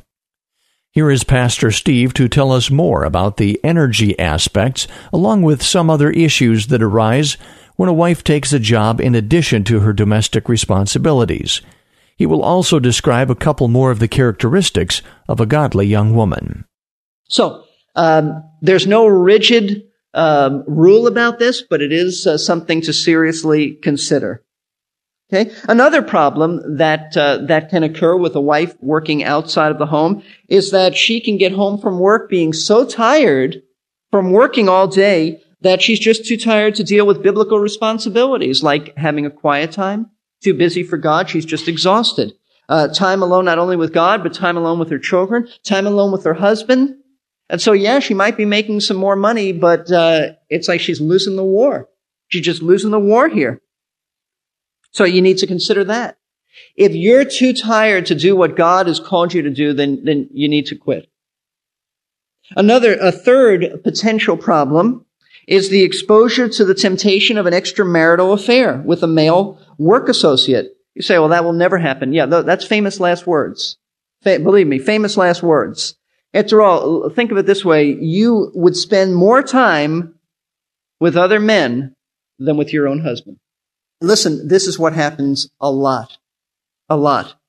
Here 0.95 1.11
is 1.11 1.25
Pastor 1.25 1.71
Steve 1.71 2.13
to 2.13 2.29
tell 2.29 2.53
us 2.53 2.71
more 2.71 3.03
about 3.03 3.35
the 3.35 3.59
energy 3.65 4.17
aspects, 4.17 4.87
along 5.11 5.41
with 5.41 5.61
some 5.61 5.89
other 5.89 6.09
issues 6.09 6.67
that 6.67 6.81
arise 6.81 7.35
when 7.75 7.89
a 7.89 7.93
wife 7.93 8.23
takes 8.23 8.53
a 8.53 8.59
job 8.59 9.01
in 9.01 9.13
addition 9.13 9.65
to 9.65 9.81
her 9.81 9.91
domestic 9.91 10.47
responsibilities. 10.47 11.59
He 12.15 12.25
will 12.25 12.41
also 12.41 12.79
describe 12.79 13.29
a 13.29 13.35
couple 13.35 13.67
more 13.67 13.91
of 13.91 13.99
the 13.99 14.07
characteristics 14.07 15.01
of 15.27 15.41
a 15.41 15.45
godly 15.45 15.85
young 15.85 16.15
woman. 16.15 16.63
So, 17.27 17.65
um, 17.97 18.45
there's 18.61 18.87
no 18.87 19.05
rigid 19.05 19.83
um, 20.13 20.63
rule 20.65 21.07
about 21.07 21.39
this, 21.39 21.61
but 21.61 21.81
it 21.81 21.91
is 21.91 22.25
uh, 22.25 22.37
something 22.37 22.79
to 22.83 22.93
seriously 22.93 23.73
consider. 23.83 24.44
Okay. 25.33 25.51
Another 25.67 26.03
problem 26.03 26.77
that 26.77 27.17
uh, 27.17 27.37
that 27.47 27.69
can 27.69 27.81
occur 27.81 28.15
with 28.15 28.35
a 28.35 28.41
wife 28.41 28.75
working 28.79 29.23
outside 29.23 29.71
of 29.71 29.79
the 29.79 29.87
home 29.87 30.21
is 30.47 30.69
that 30.71 30.95
she 30.95 31.19
can 31.19 31.37
get 31.37 31.51
home 31.51 31.79
from 31.79 31.99
work 31.99 32.29
being 32.29 32.53
so 32.53 32.85
tired 32.85 33.63
from 34.11 34.31
working 34.31 34.69
all 34.69 34.87
day 34.87 35.41
that 35.61 35.81
she's 35.81 35.99
just 35.99 36.25
too 36.25 36.37
tired 36.37 36.75
to 36.75 36.83
deal 36.83 37.07
with 37.07 37.23
biblical 37.23 37.59
responsibilities 37.59 38.61
like 38.61 38.95
having 38.97 39.25
a 39.25 39.31
quiet 39.31 39.71
time, 39.71 40.11
too 40.43 40.53
busy 40.53 40.83
for 40.83 40.97
God, 40.97 41.27
she's 41.27 41.45
just 41.45 41.67
exhausted. 41.67 42.33
Uh, 42.69 42.87
time 42.87 43.21
alone 43.21 43.45
not 43.45 43.57
only 43.59 43.75
with 43.75 43.93
God, 43.93 44.21
but 44.23 44.33
time 44.33 44.57
alone 44.57 44.79
with 44.79 44.89
her 44.91 44.99
children, 44.99 45.47
time 45.63 45.87
alone 45.87 46.11
with 46.11 46.23
her 46.23 46.33
husband. 46.35 46.95
And 47.49 47.59
so, 47.59 47.73
yeah, 47.73 47.99
she 47.99 48.13
might 48.13 48.37
be 48.37 48.45
making 48.45 48.79
some 48.79 48.97
more 48.97 49.15
money, 49.15 49.51
but 49.51 49.91
uh, 49.91 50.33
it's 50.49 50.67
like 50.67 50.81
she's 50.81 51.01
losing 51.01 51.35
the 51.35 51.43
war. 51.43 51.89
She's 52.27 52.45
just 52.45 52.61
losing 52.61 52.91
the 52.91 52.99
war 52.99 53.27
here. 53.27 53.61
So 54.95 55.03
you 55.03 55.21
need 55.21 55.39
to 55.39 55.47
consider 55.47 55.83
that. 55.83 56.17
If 56.77 56.95
you're 56.95 57.25
too 57.25 57.51
tired 57.51 58.05
to 58.05 58.15
do 58.15 58.33
what 58.33 58.55
God 58.55 58.87
has 58.87 58.97
called 58.97 59.33
you 59.33 59.41
to 59.41 59.49
do, 59.49 59.73
then, 59.73 60.05
then 60.05 60.29
you 60.31 60.47
need 60.47 60.67
to 60.67 60.77
quit. 60.77 61.09
Another, 62.55 62.95
a 62.95 63.11
third 63.11 63.83
potential 63.83 64.37
problem 64.37 65.05
is 65.49 65.67
the 65.67 65.83
exposure 65.83 66.47
to 66.47 66.63
the 66.63 66.73
temptation 66.73 67.37
of 67.37 67.45
an 67.45 67.53
extramarital 67.53 68.33
affair 68.33 68.81
with 68.85 69.03
a 69.03 69.07
male 69.07 69.59
work 69.77 70.07
associate. 70.07 70.77
You 70.93 71.01
say, 71.01 71.19
well, 71.19 71.27
that 71.27 71.43
will 71.43 71.51
never 71.51 71.77
happen. 71.77 72.13
Yeah, 72.13 72.27
that's 72.27 72.63
famous 72.63 72.97
last 72.97 73.27
words. 73.27 73.77
Believe 74.23 74.67
me, 74.67 74.79
famous 74.79 75.17
last 75.17 75.43
words. 75.43 75.97
After 76.33 76.61
all, 76.61 77.09
think 77.09 77.31
of 77.31 77.37
it 77.37 77.45
this 77.45 77.65
way. 77.65 77.91
You 77.91 78.49
would 78.55 78.77
spend 78.77 79.13
more 79.13 79.43
time 79.43 80.15
with 81.01 81.17
other 81.17 81.41
men 81.41 81.97
than 82.39 82.55
with 82.55 82.71
your 82.71 82.87
own 82.87 83.01
husband. 83.01 83.39
Listen, 84.01 84.47
this 84.47 84.67
is 84.67 84.77
what 84.77 84.93
happens 84.93 85.49
a 85.59 85.71
lot. 85.71 86.17
A 86.89 86.97
lot. 86.97 87.39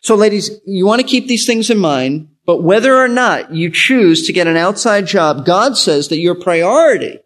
So 0.00 0.14
ladies, 0.14 0.50
you 0.66 0.86
want 0.86 1.00
to 1.00 1.06
keep 1.06 1.26
these 1.26 1.46
things 1.46 1.70
in 1.70 1.78
mind, 1.78 2.28
but 2.46 2.62
whether 2.62 2.96
or 2.96 3.08
not 3.08 3.52
you 3.52 3.70
choose 3.70 4.26
to 4.26 4.32
get 4.32 4.46
an 4.46 4.56
outside 4.56 5.06
job, 5.06 5.44
God 5.44 5.76
says 5.76 6.08
that 6.08 6.18
your 6.18 6.34
priority 6.34 7.18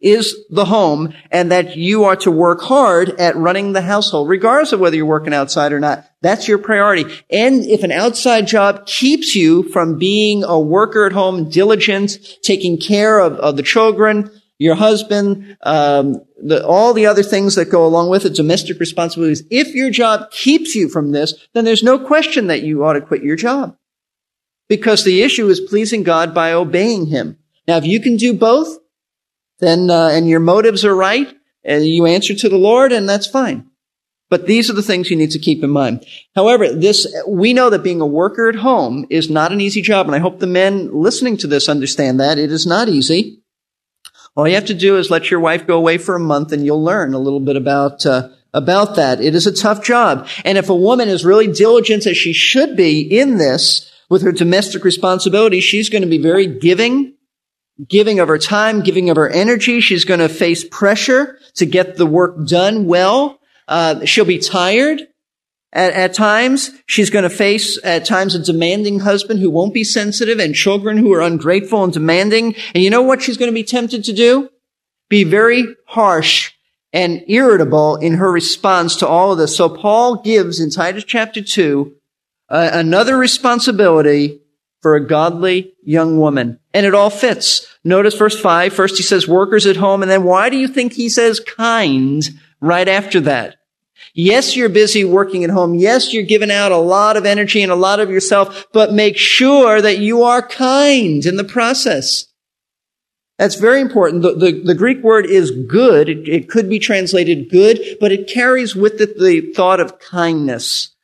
is 0.00 0.46
the 0.48 0.64
home 0.64 1.12
and 1.30 1.52
that 1.52 1.76
you 1.76 2.04
are 2.04 2.16
to 2.16 2.30
work 2.30 2.62
hard 2.62 3.10
at 3.20 3.36
running 3.36 3.72
the 3.72 3.82
household, 3.82 4.28
regardless 4.28 4.72
of 4.72 4.80
whether 4.80 4.96
you're 4.96 5.04
working 5.04 5.34
outside 5.34 5.72
or 5.72 5.80
not. 5.80 6.06
That's 6.22 6.48
your 6.48 6.58
priority. 6.58 7.04
And 7.30 7.64
if 7.64 7.82
an 7.82 7.92
outside 7.92 8.46
job 8.46 8.86
keeps 8.86 9.34
you 9.34 9.64
from 9.64 9.98
being 9.98 10.42
a 10.42 10.58
worker 10.58 11.04
at 11.04 11.12
home, 11.12 11.50
diligent, 11.50 12.18
taking 12.42 12.78
care 12.78 13.18
of, 13.18 13.34
of 13.34 13.56
the 13.56 13.62
children, 13.62 14.30
your 14.60 14.74
husband, 14.74 15.56
um, 15.62 16.20
the, 16.36 16.64
all 16.64 16.92
the 16.92 17.06
other 17.06 17.22
things 17.22 17.54
that 17.54 17.70
go 17.70 17.84
along 17.86 18.10
with 18.10 18.26
it, 18.26 18.34
domestic 18.34 18.78
responsibilities. 18.78 19.42
If 19.50 19.74
your 19.74 19.88
job 19.88 20.30
keeps 20.30 20.74
you 20.74 20.90
from 20.90 21.12
this, 21.12 21.32
then 21.54 21.64
there's 21.64 21.82
no 21.82 21.98
question 21.98 22.48
that 22.48 22.62
you 22.62 22.84
ought 22.84 22.92
to 22.92 23.00
quit 23.00 23.22
your 23.22 23.36
job. 23.36 23.78
Because 24.68 25.02
the 25.02 25.22
issue 25.22 25.48
is 25.48 25.60
pleasing 25.60 26.02
God 26.02 26.34
by 26.34 26.52
obeying 26.52 27.06
Him. 27.06 27.38
Now, 27.66 27.78
if 27.78 27.86
you 27.86 28.00
can 28.00 28.18
do 28.18 28.34
both, 28.34 28.76
then, 29.60 29.88
uh, 29.88 30.10
and 30.12 30.28
your 30.28 30.40
motives 30.40 30.84
are 30.84 30.94
right, 30.94 31.34
and 31.64 31.86
you 31.86 32.04
answer 32.04 32.34
to 32.34 32.48
the 32.50 32.58
Lord, 32.58 32.92
and 32.92 33.08
that's 33.08 33.26
fine. 33.26 33.66
But 34.28 34.46
these 34.46 34.68
are 34.68 34.74
the 34.74 34.82
things 34.82 35.10
you 35.10 35.16
need 35.16 35.30
to 35.30 35.38
keep 35.38 35.64
in 35.64 35.70
mind. 35.70 36.04
However, 36.36 36.70
this, 36.70 37.06
we 37.26 37.54
know 37.54 37.70
that 37.70 37.82
being 37.82 38.02
a 38.02 38.06
worker 38.06 38.50
at 38.50 38.56
home 38.56 39.06
is 39.08 39.30
not 39.30 39.52
an 39.52 39.60
easy 39.62 39.80
job, 39.80 40.06
and 40.06 40.14
I 40.14 40.18
hope 40.18 40.38
the 40.38 40.46
men 40.46 40.92
listening 40.92 41.38
to 41.38 41.46
this 41.46 41.66
understand 41.66 42.20
that. 42.20 42.38
It 42.38 42.52
is 42.52 42.66
not 42.66 42.90
easy. 42.90 43.39
All 44.40 44.48
you 44.48 44.54
have 44.54 44.64
to 44.66 44.74
do 44.74 44.96
is 44.96 45.10
let 45.10 45.30
your 45.30 45.38
wife 45.38 45.66
go 45.66 45.76
away 45.76 45.98
for 45.98 46.16
a 46.16 46.18
month 46.18 46.50
and 46.50 46.64
you'll 46.64 46.82
learn 46.82 47.12
a 47.12 47.18
little 47.18 47.40
bit 47.40 47.56
about, 47.56 48.06
uh, 48.06 48.30
about 48.54 48.96
that. 48.96 49.20
It 49.20 49.34
is 49.34 49.46
a 49.46 49.52
tough 49.52 49.84
job. 49.84 50.26
And 50.46 50.56
if 50.56 50.70
a 50.70 50.74
woman 50.74 51.10
is 51.10 51.26
really 51.26 51.52
diligent 51.52 52.06
as 52.06 52.16
she 52.16 52.32
should 52.32 52.74
be 52.74 53.02
in 53.02 53.36
this 53.36 53.92
with 54.08 54.22
her 54.22 54.32
domestic 54.32 54.82
responsibility, 54.82 55.60
she's 55.60 55.90
going 55.90 56.00
to 56.00 56.08
be 56.08 56.16
very 56.16 56.46
giving, 56.46 57.12
giving 57.86 58.18
of 58.18 58.28
her 58.28 58.38
time, 58.38 58.80
giving 58.80 59.10
of 59.10 59.18
her 59.18 59.28
energy. 59.28 59.82
She's 59.82 60.06
going 60.06 60.20
to 60.20 60.28
face 60.30 60.64
pressure 60.64 61.38
to 61.56 61.66
get 61.66 61.98
the 61.98 62.06
work 62.06 62.46
done 62.46 62.86
well. 62.86 63.40
Uh, 63.68 64.06
she'll 64.06 64.24
be 64.24 64.38
tired 64.38 65.06
at, 65.72 65.92
at 65.92 66.14
times. 66.14 66.70
She's 66.86 67.10
going 67.10 67.22
to 67.22 67.30
face 67.30 67.78
at 67.84 68.04
times 68.04 68.34
a 68.34 68.38
demanding 68.38 69.00
husband 69.00 69.40
who 69.40 69.50
won't 69.50 69.74
be 69.74 69.84
sensitive 69.84 70.38
and 70.38 70.54
children 70.54 70.96
who 70.98 71.12
are 71.12 71.20
ungrateful 71.20 71.84
and 71.84 71.92
demanding. 71.92 72.54
And 72.74 72.82
you 72.82 72.90
know 72.90 73.02
what 73.02 73.22
she's 73.22 73.36
going 73.36 73.50
to 73.50 73.54
be 73.54 73.64
tempted 73.64 74.04
to 74.04 74.12
do? 74.12 74.50
Be 75.08 75.24
very 75.24 75.76
harsh 75.86 76.52
and 76.92 77.22
irritable 77.28 77.96
in 77.96 78.14
her 78.14 78.30
response 78.30 78.96
to 78.96 79.06
all 79.06 79.32
of 79.32 79.38
this. 79.38 79.56
So 79.56 79.68
Paul 79.68 80.22
gives 80.22 80.60
in 80.60 80.70
Titus 80.70 81.04
chapter 81.04 81.42
2 81.42 81.94
uh, 82.48 82.70
another 82.72 83.16
responsibility 83.16 84.40
for 84.82 84.96
a 84.96 85.06
godly 85.06 85.74
young 85.84 86.18
woman. 86.18 86.58
And 86.72 86.86
it 86.86 86.94
all 86.94 87.10
fits. 87.10 87.66
Notice 87.84 88.14
verse 88.14 88.38
5. 88.38 88.72
First 88.72 88.96
he 88.96 89.02
says 89.02 89.28
workers 89.28 89.66
at 89.66 89.76
home. 89.76 90.02
And 90.02 90.10
then 90.10 90.24
why 90.24 90.50
do 90.50 90.56
you 90.56 90.68
think 90.68 90.92
he 90.92 91.08
says 91.08 91.38
kind 91.38 92.28
right 92.60 92.88
after 92.88 93.20
that? 93.20 93.56
Yes, 94.14 94.56
you're 94.56 94.68
busy 94.68 95.04
working 95.04 95.44
at 95.44 95.50
home. 95.50 95.74
Yes, 95.74 96.12
you're 96.12 96.22
giving 96.24 96.50
out 96.50 96.72
a 96.72 96.76
lot 96.76 97.16
of 97.16 97.26
energy 97.26 97.62
and 97.62 97.70
a 97.70 97.76
lot 97.76 98.00
of 98.00 98.10
yourself, 98.10 98.66
but 98.72 98.92
make 98.92 99.16
sure 99.16 99.80
that 99.80 99.98
you 99.98 100.22
are 100.22 100.46
kind 100.46 101.24
in 101.24 101.36
the 101.36 101.44
process. 101.44 102.26
That's 103.38 103.54
very 103.54 103.80
important. 103.80 104.22
The, 104.22 104.34
the, 104.34 104.62
the 104.64 104.74
Greek 104.74 105.02
word 105.02 105.24
is 105.24 105.50
good. 105.50 106.10
It, 106.10 106.28
it, 106.28 106.50
could 106.50 106.68
be 106.68 106.78
translated 106.78 107.48
good, 107.50 107.80
but 107.98 108.12
it 108.12 108.28
carries 108.28 108.76
with 108.76 109.00
it 109.00 109.18
the 109.18 109.52
thought 109.54 109.80
of 109.80 109.98
kindness. 109.98 110.94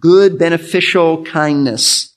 Good, 0.00 0.36
beneficial 0.36 1.24
kindness. 1.24 2.16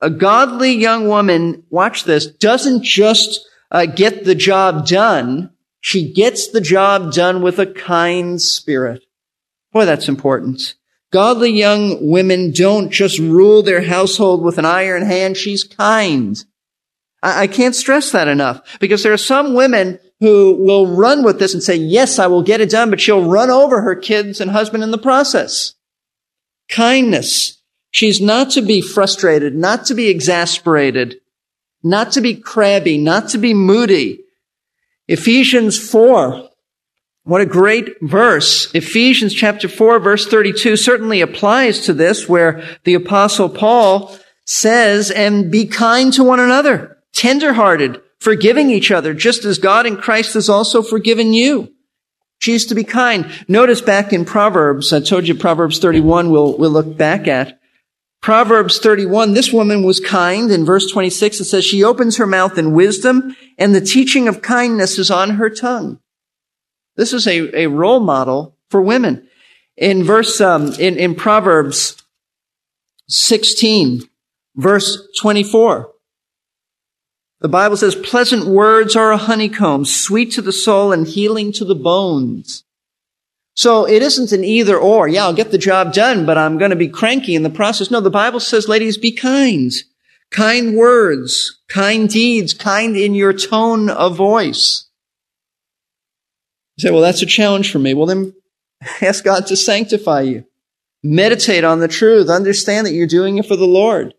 A 0.00 0.10
godly 0.10 0.72
young 0.72 1.06
woman, 1.06 1.62
watch 1.70 2.02
this, 2.04 2.26
doesn't 2.26 2.82
just 2.82 3.46
uh, 3.70 3.86
get 3.86 4.24
the 4.24 4.34
job 4.34 4.84
done. 4.88 5.50
She 5.80 6.12
gets 6.12 6.48
the 6.48 6.60
job 6.60 7.12
done 7.12 7.40
with 7.40 7.60
a 7.60 7.66
kind 7.66 8.42
spirit. 8.42 9.04
Boy, 9.72 9.86
that's 9.86 10.08
important. 10.08 10.74
Godly 11.12 11.50
young 11.50 12.08
women 12.10 12.52
don't 12.52 12.90
just 12.90 13.18
rule 13.18 13.62
their 13.62 13.82
household 13.82 14.42
with 14.42 14.58
an 14.58 14.64
iron 14.64 15.02
hand. 15.02 15.36
She's 15.36 15.64
kind. 15.64 16.42
I, 17.22 17.42
I 17.42 17.46
can't 17.46 17.74
stress 17.74 18.12
that 18.12 18.28
enough 18.28 18.78
because 18.80 19.02
there 19.02 19.12
are 19.12 19.18
some 19.18 19.54
women 19.54 19.98
who 20.20 20.54
will 20.54 20.86
run 20.86 21.22
with 21.22 21.38
this 21.38 21.52
and 21.52 21.62
say, 21.62 21.74
yes, 21.74 22.18
I 22.18 22.28
will 22.28 22.42
get 22.42 22.60
it 22.60 22.70
done, 22.70 22.90
but 22.90 23.00
she'll 23.00 23.28
run 23.28 23.50
over 23.50 23.82
her 23.82 23.96
kids 23.96 24.40
and 24.40 24.50
husband 24.50 24.82
in 24.82 24.90
the 24.90 24.98
process. 24.98 25.74
Kindness. 26.68 27.58
She's 27.90 28.20
not 28.20 28.50
to 28.50 28.62
be 28.62 28.80
frustrated, 28.80 29.54
not 29.54 29.84
to 29.86 29.94
be 29.94 30.08
exasperated, 30.08 31.16
not 31.82 32.12
to 32.12 32.20
be 32.20 32.36
crabby, 32.36 32.96
not 32.96 33.28
to 33.30 33.38
be 33.38 33.52
moody. 33.52 34.20
Ephesians 35.08 35.76
4 35.76 36.48
what 37.24 37.40
a 37.40 37.46
great 37.46 38.00
verse. 38.00 38.72
Ephesians 38.74 39.32
chapter 39.32 39.68
4 39.68 40.00
verse 40.00 40.26
32 40.26 40.76
certainly 40.76 41.20
applies 41.20 41.80
to 41.80 41.92
this 41.92 42.28
where 42.28 42.64
the 42.84 42.94
apostle 42.94 43.48
Paul 43.48 44.16
says, 44.44 45.10
and 45.10 45.50
be 45.50 45.66
kind 45.66 46.12
to 46.12 46.24
one 46.24 46.40
another, 46.40 46.98
tenderhearted, 47.12 48.00
forgiving 48.18 48.70
each 48.70 48.90
other, 48.90 49.14
just 49.14 49.44
as 49.44 49.58
God 49.58 49.86
in 49.86 49.96
Christ 49.96 50.34
has 50.34 50.48
also 50.48 50.82
forgiven 50.82 51.32
you. 51.32 51.72
Choose 52.40 52.66
to 52.66 52.74
be 52.74 52.84
kind. 52.84 53.30
Notice 53.46 53.80
back 53.80 54.12
in 54.12 54.24
Proverbs, 54.24 54.92
I 54.92 55.00
told 55.00 55.28
you 55.28 55.34
Proverbs 55.34 55.78
31 55.78 56.30
we'll, 56.30 56.58
we'll 56.58 56.70
look 56.70 56.96
back 56.96 57.28
at. 57.28 57.60
Proverbs 58.20 58.78
31, 58.78 59.34
this 59.34 59.52
woman 59.52 59.84
was 59.84 60.00
kind. 60.00 60.50
In 60.50 60.64
verse 60.64 60.90
26, 60.90 61.40
it 61.40 61.44
says, 61.44 61.64
she 61.64 61.82
opens 61.82 62.16
her 62.16 62.26
mouth 62.26 62.58
in 62.58 62.72
wisdom 62.72 63.36
and 63.58 63.74
the 63.74 63.80
teaching 63.80 64.28
of 64.28 64.42
kindness 64.42 64.98
is 64.98 65.10
on 65.10 65.30
her 65.30 65.50
tongue. 65.50 65.98
This 66.96 67.12
is 67.12 67.26
a, 67.26 67.64
a 67.64 67.66
role 67.68 68.00
model 68.00 68.56
for 68.68 68.82
women. 68.82 69.28
In 69.76 70.04
verse, 70.04 70.40
um, 70.40 70.72
in, 70.74 70.98
in 70.98 71.14
Proverbs 71.14 72.02
16, 73.08 74.02
verse 74.56 75.08
24, 75.18 75.90
the 77.40 77.48
Bible 77.48 77.76
says, 77.76 77.94
pleasant 77.96 78.46
words 78.46 78.94
are 78.94 79.10
a 79.10 79.16
honeycomb, 79.16 79.84
sweet 79.84 80.30
to 80.32 80.42
the 80.42 80.52
soul 80.52 80.92
and 80.92 81.06
healing 81.06 81.52
to 81.52 81.64
the 81.64 81.74
bones. 81.74 82.64
So 83.54 83.86
it 83.86 84.00
isn't 84.00 84.32
an 84.32 84.44
either 84.44 84.78
or. 84.78 85.08
Yeah, 85.08 85.24
I'll 85.24 85.34
get 85.34 85.50
the 85.50 85.58
job 85.58 85.92
done, 85.92 86.24
but 86.24 86.38
I'm 86.38 86.56
going 86.56 86.70
to 86.70 86.76
be 86.76 86.88
cranky 86.88 87.34
in 87.34 87.42
the 87.42 87.50
process. 87.50 87.90
No, 87.90 88.00
the 88.00 88.10
Bible 88.10 88.40
says, 88.40 88.68
ladies, 88.68 88.96
be 88.96 89.12
kind. 89.12 89.72
Kind 90.30 90.76
words, 90.76 91.60
kind 91.68 92.08
deeds, 92.08 92.54
kind 92.54 92.96
in 92.96 93.14
your 93.14 93.32
tone 93.32 93.90
of 93.90 94.16
voice. 94.16 94.86
You 96.76 96.82
say, 96.82 96.90
well, 96.90 97.00
that's 97.00 97.22
a 97.22 97.26
challenge 97.26 97.70
for 97.70 97.78
me. 97.78 97.94
Well, 97.94 98.06
then 98.06 98.34
ask 99.00 99.24
God 99.24 99.46
to 99.48 99.56
sanctify 99.56 100.22
you. 100.22 100.44
Meditate 101.02 101.64
on 101.64 101.80
the 101.80 101.88
truth. 101.88 102.28
Understand 102.28 102.86
that 102.86 102.92
you're 102.92 103.06
doing 103.06 103.38
it 103.38 103.46
for 103.46 103.56
the 103.56 103.66
Lord. 103.66 104.14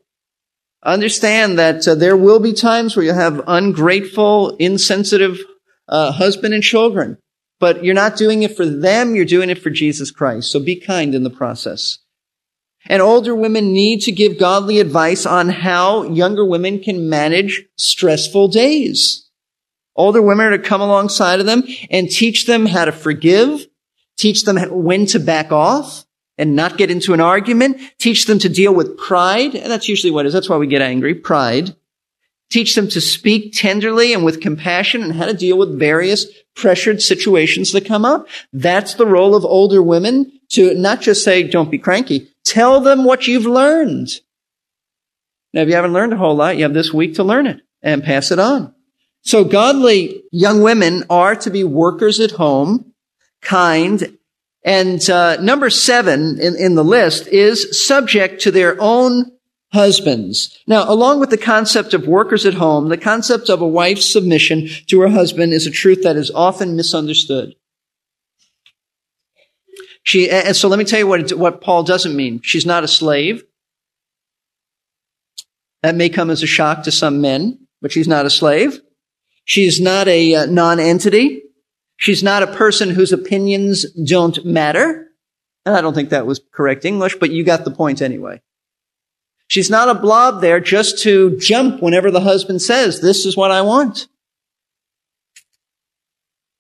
Understand 0.83 1.57
that 1.57 1.87
uh, 1.87 1.95
there 1.95 2.17
will 2.17 2.39
be 2.39 2.53
times 2.53 2.95
where 2.95 3.05
you'll 3.05 3.15
have 3.15 3.41
ungrateful, 3.47 4.57
insensitive 4.57 5.39
uh, 5.87 6.11
husband 6.11 6.53
and 6.53 6.61
children, 6.61 7.17
but 7.59 7.85
you're 7.85 7.93
not 7.93 8.17
doing 8.17 8.43
it 8.43 8.57
for 8.57 8.65
them. 8.65 9.15
You're 9.15 9.23
doing 9.23 9.49
it 9.49 9.59
for 9.59 9.69
Jesus 9.69 10.11
Christ. 10.11 10.51
So 10.51 10.59
be 10.59 10.75
kind 10.75 11.15
in 11.15 11.23
the 11.23 11.29
process. 11.29 11.99
And 12.85 13.01
older 13.01 13.33
women 13.33 13.71
need 13.71 14.01
to 14.01 14.11
give 14.11 14.37
godly 14.37 14.79
advice 14.79 15.25
on 15.25 15.47
how 15.47 16.03
younger 16.03 16.45
women 16.45 16.81
can 16.81 17.09
manage 17.09 17.63
stressful 17.77 18.49
days. 18.49 19.22
Older 19.95 20.21
women 20.21 20.47
are 20.47 20.57
to 20.57 20.63
come 20.63 20.81
alongside 20.81 21.39
of 21.39 21.45
them 21.45 21.63
and 21.91 22.09
teach 22.09 22.45
them 22.45 22.65
how 22.65 22.85
to 22.85 22.91
forgive, 22.91 23.67
teach 24.17 24.43
them 24.43 24.57
when 24.83 25.05
to 25.07 25.19
back 25.19 25.51
off 25.51 26.05
and 26.37 26.55
not 26.55 26.77
get 26.77 26.89
into 26.89 27.13
an 27.13 27.21
argument, 27.21 27.79
teach 27.99 28.25
them 28.25 28.39
to 28.39 28.49
deal 28.49 28.73
with 28.73 28.97
pride. 28.97 29.55
And 29.55 29.71
that's 29.71 29.87
usually 29.87 30.11
what 30.11 30.25
is. 30.25 30.33
That's 30.33 30.49
why 30.49 30.57
we 30.57 30.67
get 30.67 30.81
angry. 30.81 31.13
Pride. 31.13 31.75
Teach 32.49 32.75
them 32.75 32.87
to 32.89 33.01
speak 33.01 33.53
tenderly 33.53 34.13
and 34.13 34.23
with 34.23 34.41
compassion 34.41 35.01
and 35.01 35.13
how 35.13 35.25
to 35.25 35.33
deal 35.33 35.57
with 35.57 35.79
various 35.79 36.25
pressured 36.55 37.01
situations 37.01 37.71
that 37.71 37.85
come 37.85 38.05
up. 38.05 38.27
That's 38.51 38.95
the 38.95 39.07
role 39.07 39.35
of 39.35 39.45
older 39.45 39.81
women 39.81 40.39
to 40.49 40.73
not 40.75 41.01
just 41.01 41.23
say, 41.23 41.43
don't 41.43 41.71
be 41.71 41.79
cranky. 41.79 42.29
Tell 42.45 42.79
them 42.79 43.05
what 43.05 43.27
you've 43.27 43.45
learned. 43.45 44.09
Now, 45.53 45.61
if 45.61 45.69
you 45.69 45.75
haven't 45.75 45.93
learned 45.93 46.13
a 46.13 46.17
whole 46.17 46.35
lot, 46.35 46.57
you 46.57 46.63
have 46.63 46.73
this 46.73 46.93
week 46.93 47.15
to 47.15 47.23
learn 47.23 47.47
it 47.47 47.61
and 47.81 48.03
pass 48.03 48.31
it 48.31 48.39
on. 48.39 48.73
So 49.23 49.45
godly 49.45 50.23
young 50.31 50.61
women 50.61 51.05
are 51.09 51.35
to 51.37 51.49
be 51.49 51.63
workers 51.63 52.19
at 52.19 52.31
home, 52.31 52.93
kind, 53.41 54.17
and 54.65 55.09
uh, 55.09 55.41
number 55.41 55.69
seven 55.69 56.39
in, 56.39 56.55
in 56.55 56.75
the 56.75 56.83
list 56.83 57.27
is 57.27 57.85
subject 57.85 58.41
to 58.41 58.51
their 58.51 58.77
own 58.79 59.31
husbands. 59.71 60.59
Now, 60.67 60.89
along 60.89 61.19
with 61.19 61.29
the 61.29 61.37
concept 61.37 61.93
of 61.93 62.07
workers 62.07 62.45
at 62.45 62.53
home, 62.53 62.89
the 62.89 62.97
concept 62.97 63.49
of 63.49 63.61
a 63.61 63.67
wife's 63.67 64.11
submission 64.11 64.67
to 64.87 65.01
her 65.01 65.09
husband 65.09 65.51
is 65.51 65.65
a 65.65 65.71
truth 65.71 66.03
that 66.03 66.15
is 66.15 66.29
often 66.29 66.75
misunderstood. 66.75 67.55
She, 70.03 70.29
and 70.29 70.55
so 70.55 70.67
let 70.67 70.79
me 70.79 70.85
tell 70.85 70.99
you 70.99 71.07
what, 71.07 71.31
what 71.31 71.61
Paul 71.61 71.83
doesn't 71.83 72.15
mean. 72.15 72.41
She's 72.43 72.65
not 72.65 72.83
a 72.83 72.89
slave. 72.89 73.43
That 75.81 75.95
may 75.95 76.09
come 76.09 76.29
as 76.29 76.43
a 76.43 76.47
shock 76.47 76.83
to 76.83 76.91
some 76.91 77.21
men, 77.21 77.67
but 77.81 77.91
she's 77.91 78.07
not 78.07 78.25
a 78.25 78.29
slave. 78.29 78.81
She's 79.45 79.81
not 79.81 80.07
a 80.07 80.35
uh, 80.35 80.45
non-entity. 80.45 81.43
She's 81.97 82.23
not 82.23 82.43
a 82.43 82.47
person 82.47 82.89
whose 82.89 83.11
opinions 83.11 83.85
don't 83.91 84.43
matter. 84.45 85.07
And 85.65 85.75
I 85.75 85.81
don't 85.81 85.93
think 85.93 86.09
that 86.09 86.25
was 86.25 86.41
correct 86.51 86.85
English, 86.85 87.15
but 87.19 87.31
you 87.31 87.43
got 87.43 87.65
the 87.65 87.71
point 87.71 88.01
anyway. 88.01 88.41
She's 89.47 89.69
not 89.69 89.89
a 89.89 89.99
blob 89.99 90.41
there 90.41 90.59
just 90.59 90.99
to 91.03 91.37
jump 91.37 91.81
whenever 91.81 92.09
the 92.09 92.21
husband 92.21 92.61
says, 92.61 93.01
this 93.01 93.25
is 93.25 93.37
what 93.37 93.51
I 93.51 93.61
want. 93.61 94.07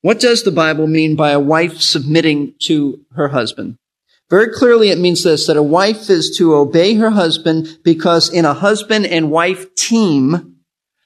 What 0.01 0.19
does 0.19 0.43
the 0.43 0.51
Bible 0.51 0.85
mean 0.85 1.15
by 1.15 1.31
a 1.31 1.39
wife 1.39 1.79
submitting 1.79 2.55
to 2.63 3.05
her 3.15 3.29
husband? 3.29 3.77
Very 4.29 4.51
clearly 4.51 4.89
it 4.89 4.99
means 4.99 5.23
this, 5.23 5.47
that 5.47 5.57
a 5.57 5.63
wife 5.63 6.09
is 6.09 6.35
to 6.37 6.55
obey 6.55 6.95
her 6.95 7.11
husband 7.11 7.79
because 7.83 8.33
in 8.33 8.45
a 8.45 8.53
husband 8.53 9.05
and 9.05 9.31
wife 9.31 9.73
team, 9.75 10.52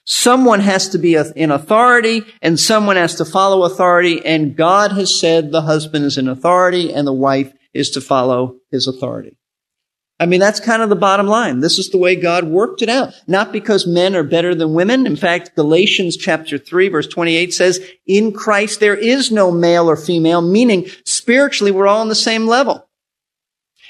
Someone 0.10 0.62
has 0.62 0.88
to 0.90 0.98
be 0.98 1.16
in 1.36 1.52
authority 1.52 2.24
and 2.42 2.58
someone 2.58 2.96
has 2.96 3.16
to 3.16 3.26
follow 3.26 3.64
authority 3.64 4.26
and 4.26 4.56
God 4.56 4.94
has 4.94 5.20
said 5.20 5.52
the 5.52 5.64
husband 5.64 6.06
is 6.06 6.18
in 6.18 6.30
authority 6.30 6.94
and 6.94 7.06
the 7.06 7.12
wife 7.12 7.52
is 7.74 7.90
to 7.90 8.00
follow 8.00 8.56
his 8.72 8.88
authority. 8.88 9.38
I 10.18 10.26
mean, 10.26 10.40
that's 10.40 10.62
kind 10.62 10.82
of 10.82 10.88
the 10.88 10.96
bottom 10.96 11.28
line. 11.28 11.60
This 11.60 11.78
is 11.78 11.90
the 11.90 11.98
way 11.98 12.16
God 12.16 12.46
worked 12.46 12.82
it 12.82 12.88
out. 12.88 13.16
Not 13.28 13.52
because 13.52 13.86
men 13.86 14.16
are 14.16 14.24
better 14.24 14.56
than 14.56 14.74
women. 14.74 15.06
In 15.06 15.18
fact, 15.18 15.58
Galatians 15.58 16.16
chapter 16.16 16.58
3 16.58 16.88
verse 16.88 17.08
28 17.08 17.54
says, 17.54 17.86
in 18.06 18.32
Christ 18.32 18.80
there 18.80 18.96
is 18.96 19.30
no 19.30 19.52
male 19.52 19.90
or 19.90 19.98
female, 19.98 20.42
meaning 20.42 20.88
spiritually 21.04 21.72
we're 21.72 21.86
all 21.86 22.00
on 22.00 22.08
the 22.08 22.16
same 22.16 22.48
level. 22.48 22.87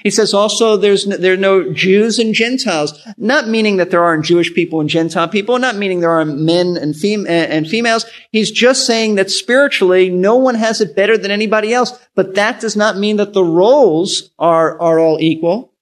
He 0.04 0.12
says 0.12 0.34
also 0.34 0.78
there's 0.78 1.08
no, 1.08 1.18
there 1.18 1.34
are 1.34 1.38
no 1.38 1.72
Jews 1.74 2.20
and 2.20 2.34
Gentiles, 2.34 3.00
not 3.18 3.48
meaning 3.48 3.78
that 3.78 3.92
there 3.92 4.04
aren't 4.04 4.26
Jewish 4.26 4.54
people 4.54 4.80
and 4.80 4.90
Gentile 4.90 5.28
people, 5.28 5.58
not 5.60 5.76
meaning 5.76 6.00
there 6.00 6.12
aren't 6.12 6.40
men 6.40 6.78
and, 6.78 6.96
fem- 6.96 7.26
eh, 7.28 7.48
and 7.50 7.68
females. 7.68 8.06
He's 8.32 8.52
just 8.52 8.86
saying 8.86 9.16
that 9.16 9.32
spiritually 9.32 10.10
no 10.10 10.36
one 10.36 10.56
has 10.56 10.82
it 10.82 10.96
better 10.96 11.18
than 11.18 11.32
anybody 11.32 11.74
else, 11.74 11.98
but 12.16 12.36
that 12.36 12.60
does 12.60 12.76
not 12.76 12.98
mean 12.98 13.18
that 13.18 13.34
the 13.34 13.44
roles 13.44 14.32
are, 14.38 14.80
are 14.80 15.00
all 15.00 15.20
equal. 15.20 15.74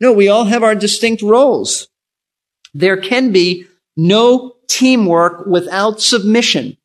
No, 0.00 0.12
we 0.12 0.28
all 0.28 0.44
have 0.44 0.62
our 0.62 0.74
distinct 0.74 1.22
roles. 1.22 1.88
There 2.74 2.96
can 2.96 3.32
be 3.32 3.66
no 3.96 4.56
teamwork 4.68 5.46
without 5.46 6.00
submission. 6.00 6.76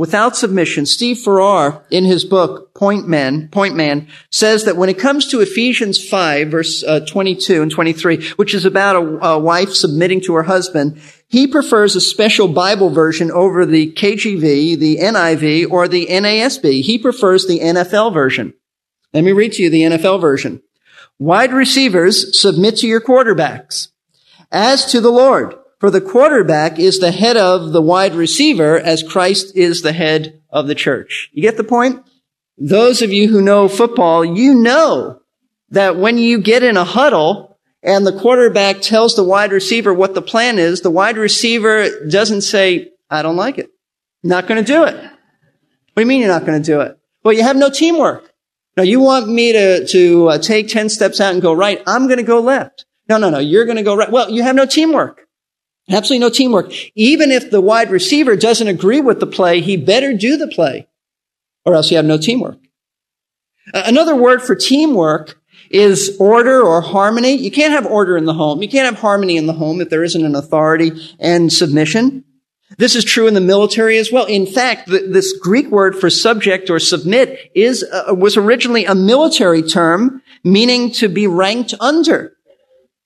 Without 0.00 0.34
submission, 0.34 0.86
Steve 0.86 1.18
Farrar, 1.18 1.84
in 1.90 2.06
his 2.06 2.24
book, 2.24 2.72
Point 2.72 3.06
Man, 3.06 3.48
Point 3.48 3.76
Man, 3.76 4.08
says 4.30 4.64
that 4.64 4.78
when 4.78 4.88
it 4.88 4.98
comes 4.98 5.26
to 5.26 5.42
Ephesians 5.42 6.02
5, 6.02 6.48
verse 6.48 6.82
uh, 6.82 7.00
22 7.00 7.60
and 7.60 7.70
23, 7.70 8.30
which 8.36 8.54
is 8.54 8.64
about 8.64 8.96
a, 8.96 9.00
a 9.26 9.38
wife 9.38 9.74
submitting 9.74 10.22
to 10.22 10.32
her 10.36 10.44
husband, 10.44 10.98
he 11.28 11.46
prefers 11.46 11.94
a 11.96 12.00
special 12.00 12.48
Bible 12.48 12.88
version 12.88 13.30
over 13.30 13.66
the 13.66 13.92
KJV, 13.92 14.78
the 14.78 14.96
NIV, 15.02 15.70
or 15.70 15.86
the 15.86 16.06
NASB. 16.06 16.80
He 16.80 16.96
prefers 16.96 17.46
the 17.46 17.60
NFL 17.60 18.14
version. 18.14 18.54
Let 19.12 19.22
me 19.24 19.32
read 19.32 19.52
to 19.52 19.62
you 19.64 19.68
the 19.68 19.82
NFL 19.82 20.18
version. 20.18 20.62
Wide 21.18 21.52
receivers 21.52 22.40
submit 22.40 22.78
to 22.78 22.86
your 22.86 23.02
quarterbacks. 23.02 23.88
As 24.50 24.86
to 24.92 25.02
the 25.02 25.12
Lord, 25.12 25.56
for 25.80 25.90
the 25.90 26.00
quarterback 26.00 26.78
is 26.78 26.98
the 26.98 27.10
head 27.10 27.38
of 27.38 27.72
the 27.72 27.80
wide 27.80 28.14
receiver 28.14 28.78
as 28.78 29.02
Christ 29.02 29.56
is 29.56 29.80
the 29.80 29.94
head 29.94 30.42
of 30.50 30.66
the 30.66 30.74
church. 30.74 31.30
You 31.32 31.42
get 31.42 31.56
the 31.56 31.64
point? 31.64 32.06
Those 32.58 33.00
of 33.00 33.12
you 33.12 33.28
who 33.28 33.40
know 33.40 33.66
football, 33.66 34.22
you 34.22 34.54
know 34.54 35.20
that 35.70 35.96
when 35.96 36.18
you 36.18 36.40
get 36.40 36.62
in 36.62 36.76
a 36.76 36.84
huddle 36.84 37.58
and 37.82 38.06
the 38.06 38.18
quarterback 38.18 38.82
tells 38.82 39.16
the 39.16 39.24
wide 39.24 39.52
receiver 39.52 39.94
what 39.94 40.14
the 40.14 40.20
plan 40.20 40.58
is, 40.58 40.82
the 40.82 40.90
wide 40.90 41.16
receiver 41.16 42.06
doesn't 42.06 42.42
say, 42.42 42.90
I 43.08 43.22
don't 43.22 43.36
like 43.36 43.56
it. 43.56 43.70
Not 44.22 44.46
going 44.46 44.62
to 44.62 44.72
do 44.72 44.84
it. 44.84 44.94
What 44.94 45.96
do 45.96 46.02
you 46.02 46.06
mean 46.06 46.20
you're 46.20 46.28
not 46.28 46.44
going 46.44 46.62
to 46.62 46.66
do 46.72 46.82
it? 46.82 46.98
Well, 47.24 47.32
you 47.32 47.42
have 47.42 47.56
no 47.56 47.70
teamwork. 47.70 48.30
Now 48.76 48.82
you 48.82 49.00
want 49.00 49.28
me 49.28 49.52
to, 49.52 49.86
to 49.86 50.28
uh, 50.28 50.38
take 50.38 50.68
10 50.68 50.90
steps 50.90 51.22
out 51.22 51.32
and 51.32 51.40
go 51.40 51.54
right. 51.54 51.82
I'm 51.86 52.06
going 52.06 52.18
to 52.18 52.22
go 52.22 52.40
left. 52.40 52.84
No, 53.08 53.16
no, 53.16 53.30
no. 53.30 53.38
You're 53.38 53.64
going 53.64 53.78
to 53.78 53.82
go 53.82 53.96
right. 53.96 54.10
Well, 54.10 54.28
you 54.28 54.42
have 54.42 54.54
no 54.54 54.66
teamwork. 54.66 55.26
Absolutely 55.90 56.20
no 56.20 56.30
teamwork. 56.30 56.72
Even 56.94 57.30
if 57.30 57.50
the 57.50 57.60
wide 57.60 57.90
receiver 57.90 58.36
doesn't 58.36 58.68
agree 58.68 59.00
with 59.00 59.20
the 59.20 59.26
play, 59.26 59.60
he 59.60 59.76
better 59.76 60.14
do 60.14 60.36
the 60.36 60.48
play 60.48 60.86
or 61.64 61.74
else 61.74 61.90
you 61.90 61.96
have 61.96 62.06
no 62.06 62.18
teamwork. 62.18 62.58
Another 63.74 64.16
word 64.16 64.42
for 64.42 64.54
teamwork 64.54 65.38
is 65.70 66.16
order 66.18 66.62
or 66.62 66.80
harmony. 66.80 67.34
You 67.34 67.50
can't 67.50 67.72
have 67.72 67.86
order 67.86 68.16
in 68.16 68.24
the 68.24 68.34
home. 68.34 68.62
You 68.62 68.68
can't 68.68 68.86
have 68.86 69.00
harmony 69.00 69.36
in 69.36 69.46
the 69.46 69.52
home 69.52 69.80
if 69.80 69.90
there 69.90 70.02
isn't 70.02 70.24
an 70.24 70.34
authority 70.34 70.92
and 71.18 71.52
submission. 71.52 72.24
This 72.78 72.94
is 72.94 73.04
true 73.04 73.26
in 73.26 73.34
the 73.34 73.40
military 73.40 73.98
as 73.98 74.12
well. 74.12 74.26
In 74.26 74.46
fact, 74.46 74.88
this 74.88 75.36
Greek 75.38 75.68
word 75.70 75.96
for 75.96 76.08
subject 76.08 76.70
or 76.70 76.78
submit 76.78 77.50
is 77.54 77.82
uh, 77.82 78.14
was 78.14 78.36
originally 78.36 78.84
a 78.84 78.94
military 78.94 79.62
term 79.62 80.22
meaning 80.44 80.90
to 80.92 81.08
be 81.08 81.26
ranked 81.26 81.74
under. 81.80 82.32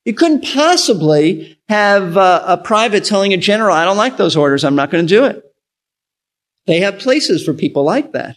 You 0.05 0.13
couldn't 0.13 0.45
possibly 0.45 1.59
have 1.69 2.17
uh, 2.17 2.45
a 2.47 2.59
private 2.59 3.05
telling 3.05 3.33
a 3.33 3.39
general, 3.39 3.75
"I 3.75 3.85
don't 3.85 3.97
like 3.97 4.17
those 4.17 4.37
orders. 4.37 4.65
I'm 4.65 4.75
not 4.75 4.91
going 4.91 5.07
to 5.07 5.15
do 5.15 5.25
it." 5.25 5.45
They 6.67 6.81
have 6.81 6.99
places 6.99 7.45
for 7.45 7.55
people 7.55 7.85
like 7.85 8.13
that. 8.13 8.37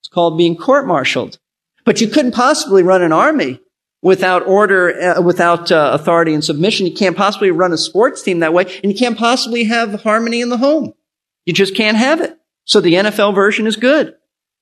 It's 0.00 0.08
called 0.08 0.38
being 0.38 0.56
court-martialed. 0.56 1.38
But 1.84 2.00
you 2.00 2.08
couldn't 2.08 2.32
possibly 2.32 2.82
run 2.82 3.02
an 3.02 3.12
army 3.12 3.60
without 4.02 4.46
order, 4.46 5.16
uh, 5.16 5.20
without 5.22 5.70
uh, 5.70 5.90
authority 5.92 6.34
and 6.34 6.44
submission. 6.44 6.86
You 6.86 6.94
can't 6.94 7.16
possibly 7.16 7.50
run 7.50 7.72
a 7.72 7.78
sports 7.78 8.22
team 8.22 8.40
that 8.40 8.52
way, 8.52 8.64
and 8.82 8.92
you 8.92 8.98
can't 8.98 9.18
possibly 9.18 9.64
have 9.64 10.02
harmony 10.02 10.40
in 10.40 10.48
the 10.48 10.58
home. 10.58 10.94
You 11.46 11.52
just 11.52 11.76
can't 11.76 11.96
have 11.96 12.20
it. 12.20 12.36
So 12.64 12.80
the 12.80 12.94
NFL 12.94 13.34
version 13.34 13.66
is 13.66 13.76
good. 13.76 14.14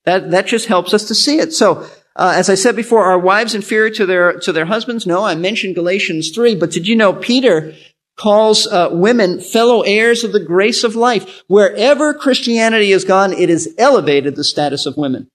That 0.05 0.31
that 0.31 0.47
just 0.47 0.67
helps 0.67 0.93
us 0.93 1.07
to 1.07 1.15
see 1.15 1.39
it. 1.39 1.51
So. 1.53 1.87
Uh, 2.15 2.33
as 2.35 2.49
I 2.49 2.55
said 2.55 2.75
before, 2.75 3.03
are 3.03 3.17
wives 3.17 3.55
inferior 3.55 3.89
to 3.91 4.05
their 4.05 4.33
to 4.39 4.51
their 4.51 4.65
husbands? 4.65 5.07
No, 5.07 5.23
I 5.23 5.35
mentioned 5.35 5.75
Galatians 5.75 6.31
three, 6.31 6.55
but 6.55 6.71
did 6.71 6.87
you 6.87 6.95
know 6.95 7.13
Peter 7.13 7.73
calls 8.15 8.67
uh, 8.67 8.89
women 8.91 9.41
fellow 9.41 9.81
heirs 9.81 10.23
of 10.23 10.31
the 10.31 10.43
grace 10.43 10.83
of 10.83 10.95
life? 10.95 11.41
Wherever 11.47 12.13
Christianity 12.13 12.91
has 12.91 13.03
gone, 13.03 13.33
it 13.33 13.49
has 13.49 13.67
elevated 13.77 14.35
the 14.35 14.43
status 14.43 14.85
of 14.85 14.97
women. 14.97 15.27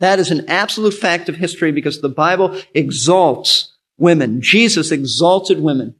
That 0.00 0.18
is 0.18 0.30
an 0.30 0.48
absolute 0.48 0.94
fact 0.94 1.28
of 1.28 1.36
history 1.36 1.70
because 1.70 2.00
the 2.00 2.08
Bible 2.08 2.60
exalts 2.74 3.76
women. 3.96 4.40
Jesus 4.40 4.90
exalted 4.90 5.60
women. 5.60 5.94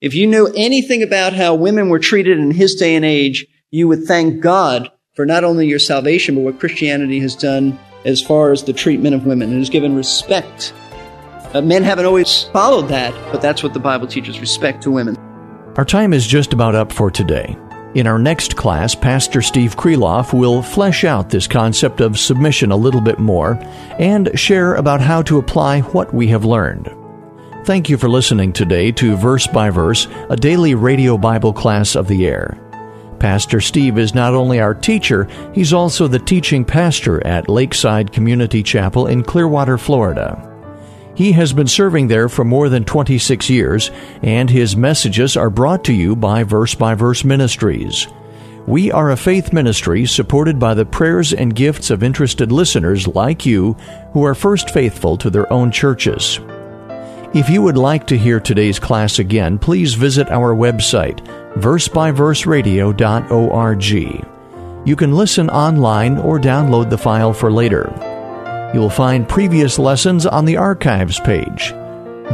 If 0.00 0.14
you 0.14 0.26
knew 0.26 0.52
anything 0.56 1.02
about 1.04 1.32
how 1.32 1.54
women 1.54 1.90
were 1.90 2.00
treated 2.00 2.38
in 2.38 2.50
his 2.50 2.74
day 2.74 2.96
and 2.96 3.04
age, 3.04 3.46
you 3.70 3.86
would 3.86 4.04
thank 4.04 4.40
God 4.40 4.90
for 5.14 5.24
not 5.24 5.44
only 5.44 5.68
your 5.68 5.78
salvation, 5.78 6.34
but 6.34 6.40
what 6.40 6.58
Christianity 6.58 7.20
has 7.20 7.36
done 7.36 7.78
as 8.04 8.22
far 8.22 8.52
as 8.52 8.64
the 8.64 8.72
treatment 8.72 9.14
of 9.14 9.26
women. 9.26 9.52
It 9.52 9.58
has 9.58 9.70
given 9.70 9.94
respect. 9.94 10.72
Uh, 11.54 11.60
men 11.60 11.82
haven't 11.82 12.06
always 12.06 12.44
followed 12.44 12.88
that, 12.88 13.12
but 13.30 13.42
that's 13.42 13.62
what 13.62 13.74
the 13.74 13.80
Bible 13.80 14.06
teaches 14.06 14.40
respect 14.40 14.82
to 14.84 14.90
women. 14.90 15.16
Our 15.76 15.84
time 15.84 16.12
is 16.12 16.26
just 16.26 16.52
about 16.52 16.74
up 16.74 16.92
for 16.92 17.10
today. 17.10 17.56
In 17.94 18.06
our 18.06 18.18
next 18.18 18.56
class, 18.56 18.94
Pastor 18.94 19.42
Steve 19.42 19.76
Kreloff 19.76 20.32
will 20.32 20.62
flesh 20.62 21.04
out 21.04 21.28
this 21.28 21.46
concept 21.46 22.00
of 22.00 22.18
submission 22.18 22.72
a 22.72 22.76
little 22.76 23.02
bit 23.02 23.18
more 23.18 23.58
and 23.98 24.30
share 24.38 24.74
about 24.76 25.02
how 25.02 25.20
to 25.22 25.38
apply 25.38 25.80
what 25.80 26.14
we 26.14 26.28
have 26.28 26.46
learned. 26.46 26.90
Thank 27.66 27.90
you 27.90 27.98
for 27.98 28.08
listening 28.08 28.54
today 28.54 28.92
to 28.92 29.14
Verse 29.16 29.46
by 29.46 29.68
Verse, 29.68 30.08
a 30.30 30.36
daily 30.36 30.74
radio 30.74 31.18
Bible 31.18 31.52
class 31.52 31.94
of 31.94 32.08
the 32.08 32.26
air. 32.26 32.58
Pastor 33.22 33.60
Steve 33.60 33.98
is 33.98 34.16
not 34.16 34.34
only 34.34 34.58
our 34.58 34.74
teacher, 34.74 35.28
he's 35.54 35.72
also 35.72 36.08
the 36.08 36.18
teaching 36.18 36.64
pastor 36.64 37.24
at 37.24 37.48
Lakeside 37.48 38.10
Community 38.10 38.64
Chapel 38.64 39.06
in 39.06 39.22
Clearwater, 39.22 39.78
Florida. 39.78 40.44
He 41.14 41.30
has 41.30 41.52
been 41.52 41.68
serving 41.68 42.08
there 42.08 42.28
for 42.28 42.44
more 42.44 42.68
than 42.68 42.84
26 42.84 43.48
years, 43.48 43.92
and 44.22 44.50
his 44.50 44.76
messages 44.76 45.36
are 45.36 45.50
brought 45.50 45.84
to 45.84 45.92
you 45.92 46.16
by 46.16 46.42
Verse 46.42 46.74
by 46.74 46.96
Verse 46.96 47.22
Ministries. 47.22 48.08
We 48.66 48.90
are 48.90 49.12
a 49.12 49.16
faith 49.16 49.52
ministry 49.52 50.04
supported 50.04 50.58
by 50.58 50.74
the 50.74 50.84
prayers 50.84 51.32
and 51.32 51.54
gifts 51.54 51.90
of 51.90 52.02
interested 52.02 52.50
listeners 52.50 53.06
like 53.06 53.46
you 53.46 53.74
who 54.14 54.24
are 54.24 54.34
first 54.34 54.70
faithful 54.70 55.16
to 55.18 55.30
their 55.30 55.50
own 55.52 55.70
churches. 55.70 56.40
If 57.34 57.48
you 57.48 57.62
would 57.62 57.78
like 57.78 58.08
to 58.08 58.18
hear 58.18 58.40
today's 58.40 58.80
class 58.80 59.20
again, 59.20 59.60
please 59.60 59.94
visit 59.94 60.28
our 60.28 60.56
website, 60.56 61.24
versebyverseradio.org. 61.54 64.28
You 64.84 64.96
can 64.96 65.14
listen 65.14 65.48
online 65.50 66.18
or 66.18 66.40
download 66.40 66.90
the 66.90 66.98
file 66.98 67.32
for 67.32 67.52
later. 67.52 67.92
You'll 68.74 68.90
find 68.90 69.28
previous 69.28 69.78
lessons 69.78 70.26
on 70.26 70.44
the 70.44 70.56
archives 70.56 71.20
page. 71.20 71.70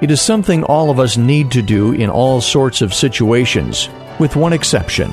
It 0.00 0.12
is 0.12 0.22
something 0.22 0.62
all 0.62 0.90
of 0.90 1.00
us 1.00 1.16
need 1.16 1.50
to 1.50 1.60
do 1.60 1.90
in 1.90 2.08
all 2.08 2.40
sorts 2.40 2.82
of 2.82 2.94
situations, 2.94 3.88
with 4.20 4.36
one 4.36 4.52
exception. 4.52 5.10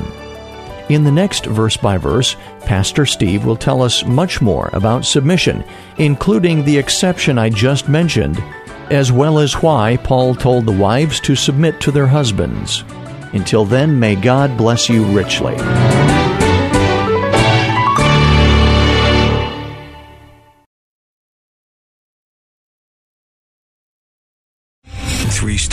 In 0.89 1.03
the 1.03 1.11
next 1.11 1.45
verse 1.45 1.75
by 1.75 1.97
verse, 1.97 2.37
Pastor 2.61 3.05
Steve 3.05 3.45
will 3.45 3.57
tell 3.57 3.81
us 3.81 4.05
much 4.05 4.41
more 4.41 4.69
about 4.71 5.03
submission, 5.03 5.63
including 5.97 6.63
the 6.63 6.77
exception 6.77 7.37
I 7.37 7.49
just 7.49 7.89
mentioned, 7.89 8.41
as 8.89 9.11
well 9.11 9.39
as 9.39 9.61
why 9.61 9.97
Paul 9.97 10.33
told 10.33 10.65
the 10.65 10.71
wives 10.71 11.19
to 11.21 11.35
submit 11.35 11.81
to 11.81 11.91
their 11.91 12.07
husbands. 12.07 12.85
Until 13.33 13.65
then, 13.65 13.99
may 13.99 14.15
God 14.15 14.57
bless 14.57 14.87
you 14.87 15.03
richly. 15.05 15.55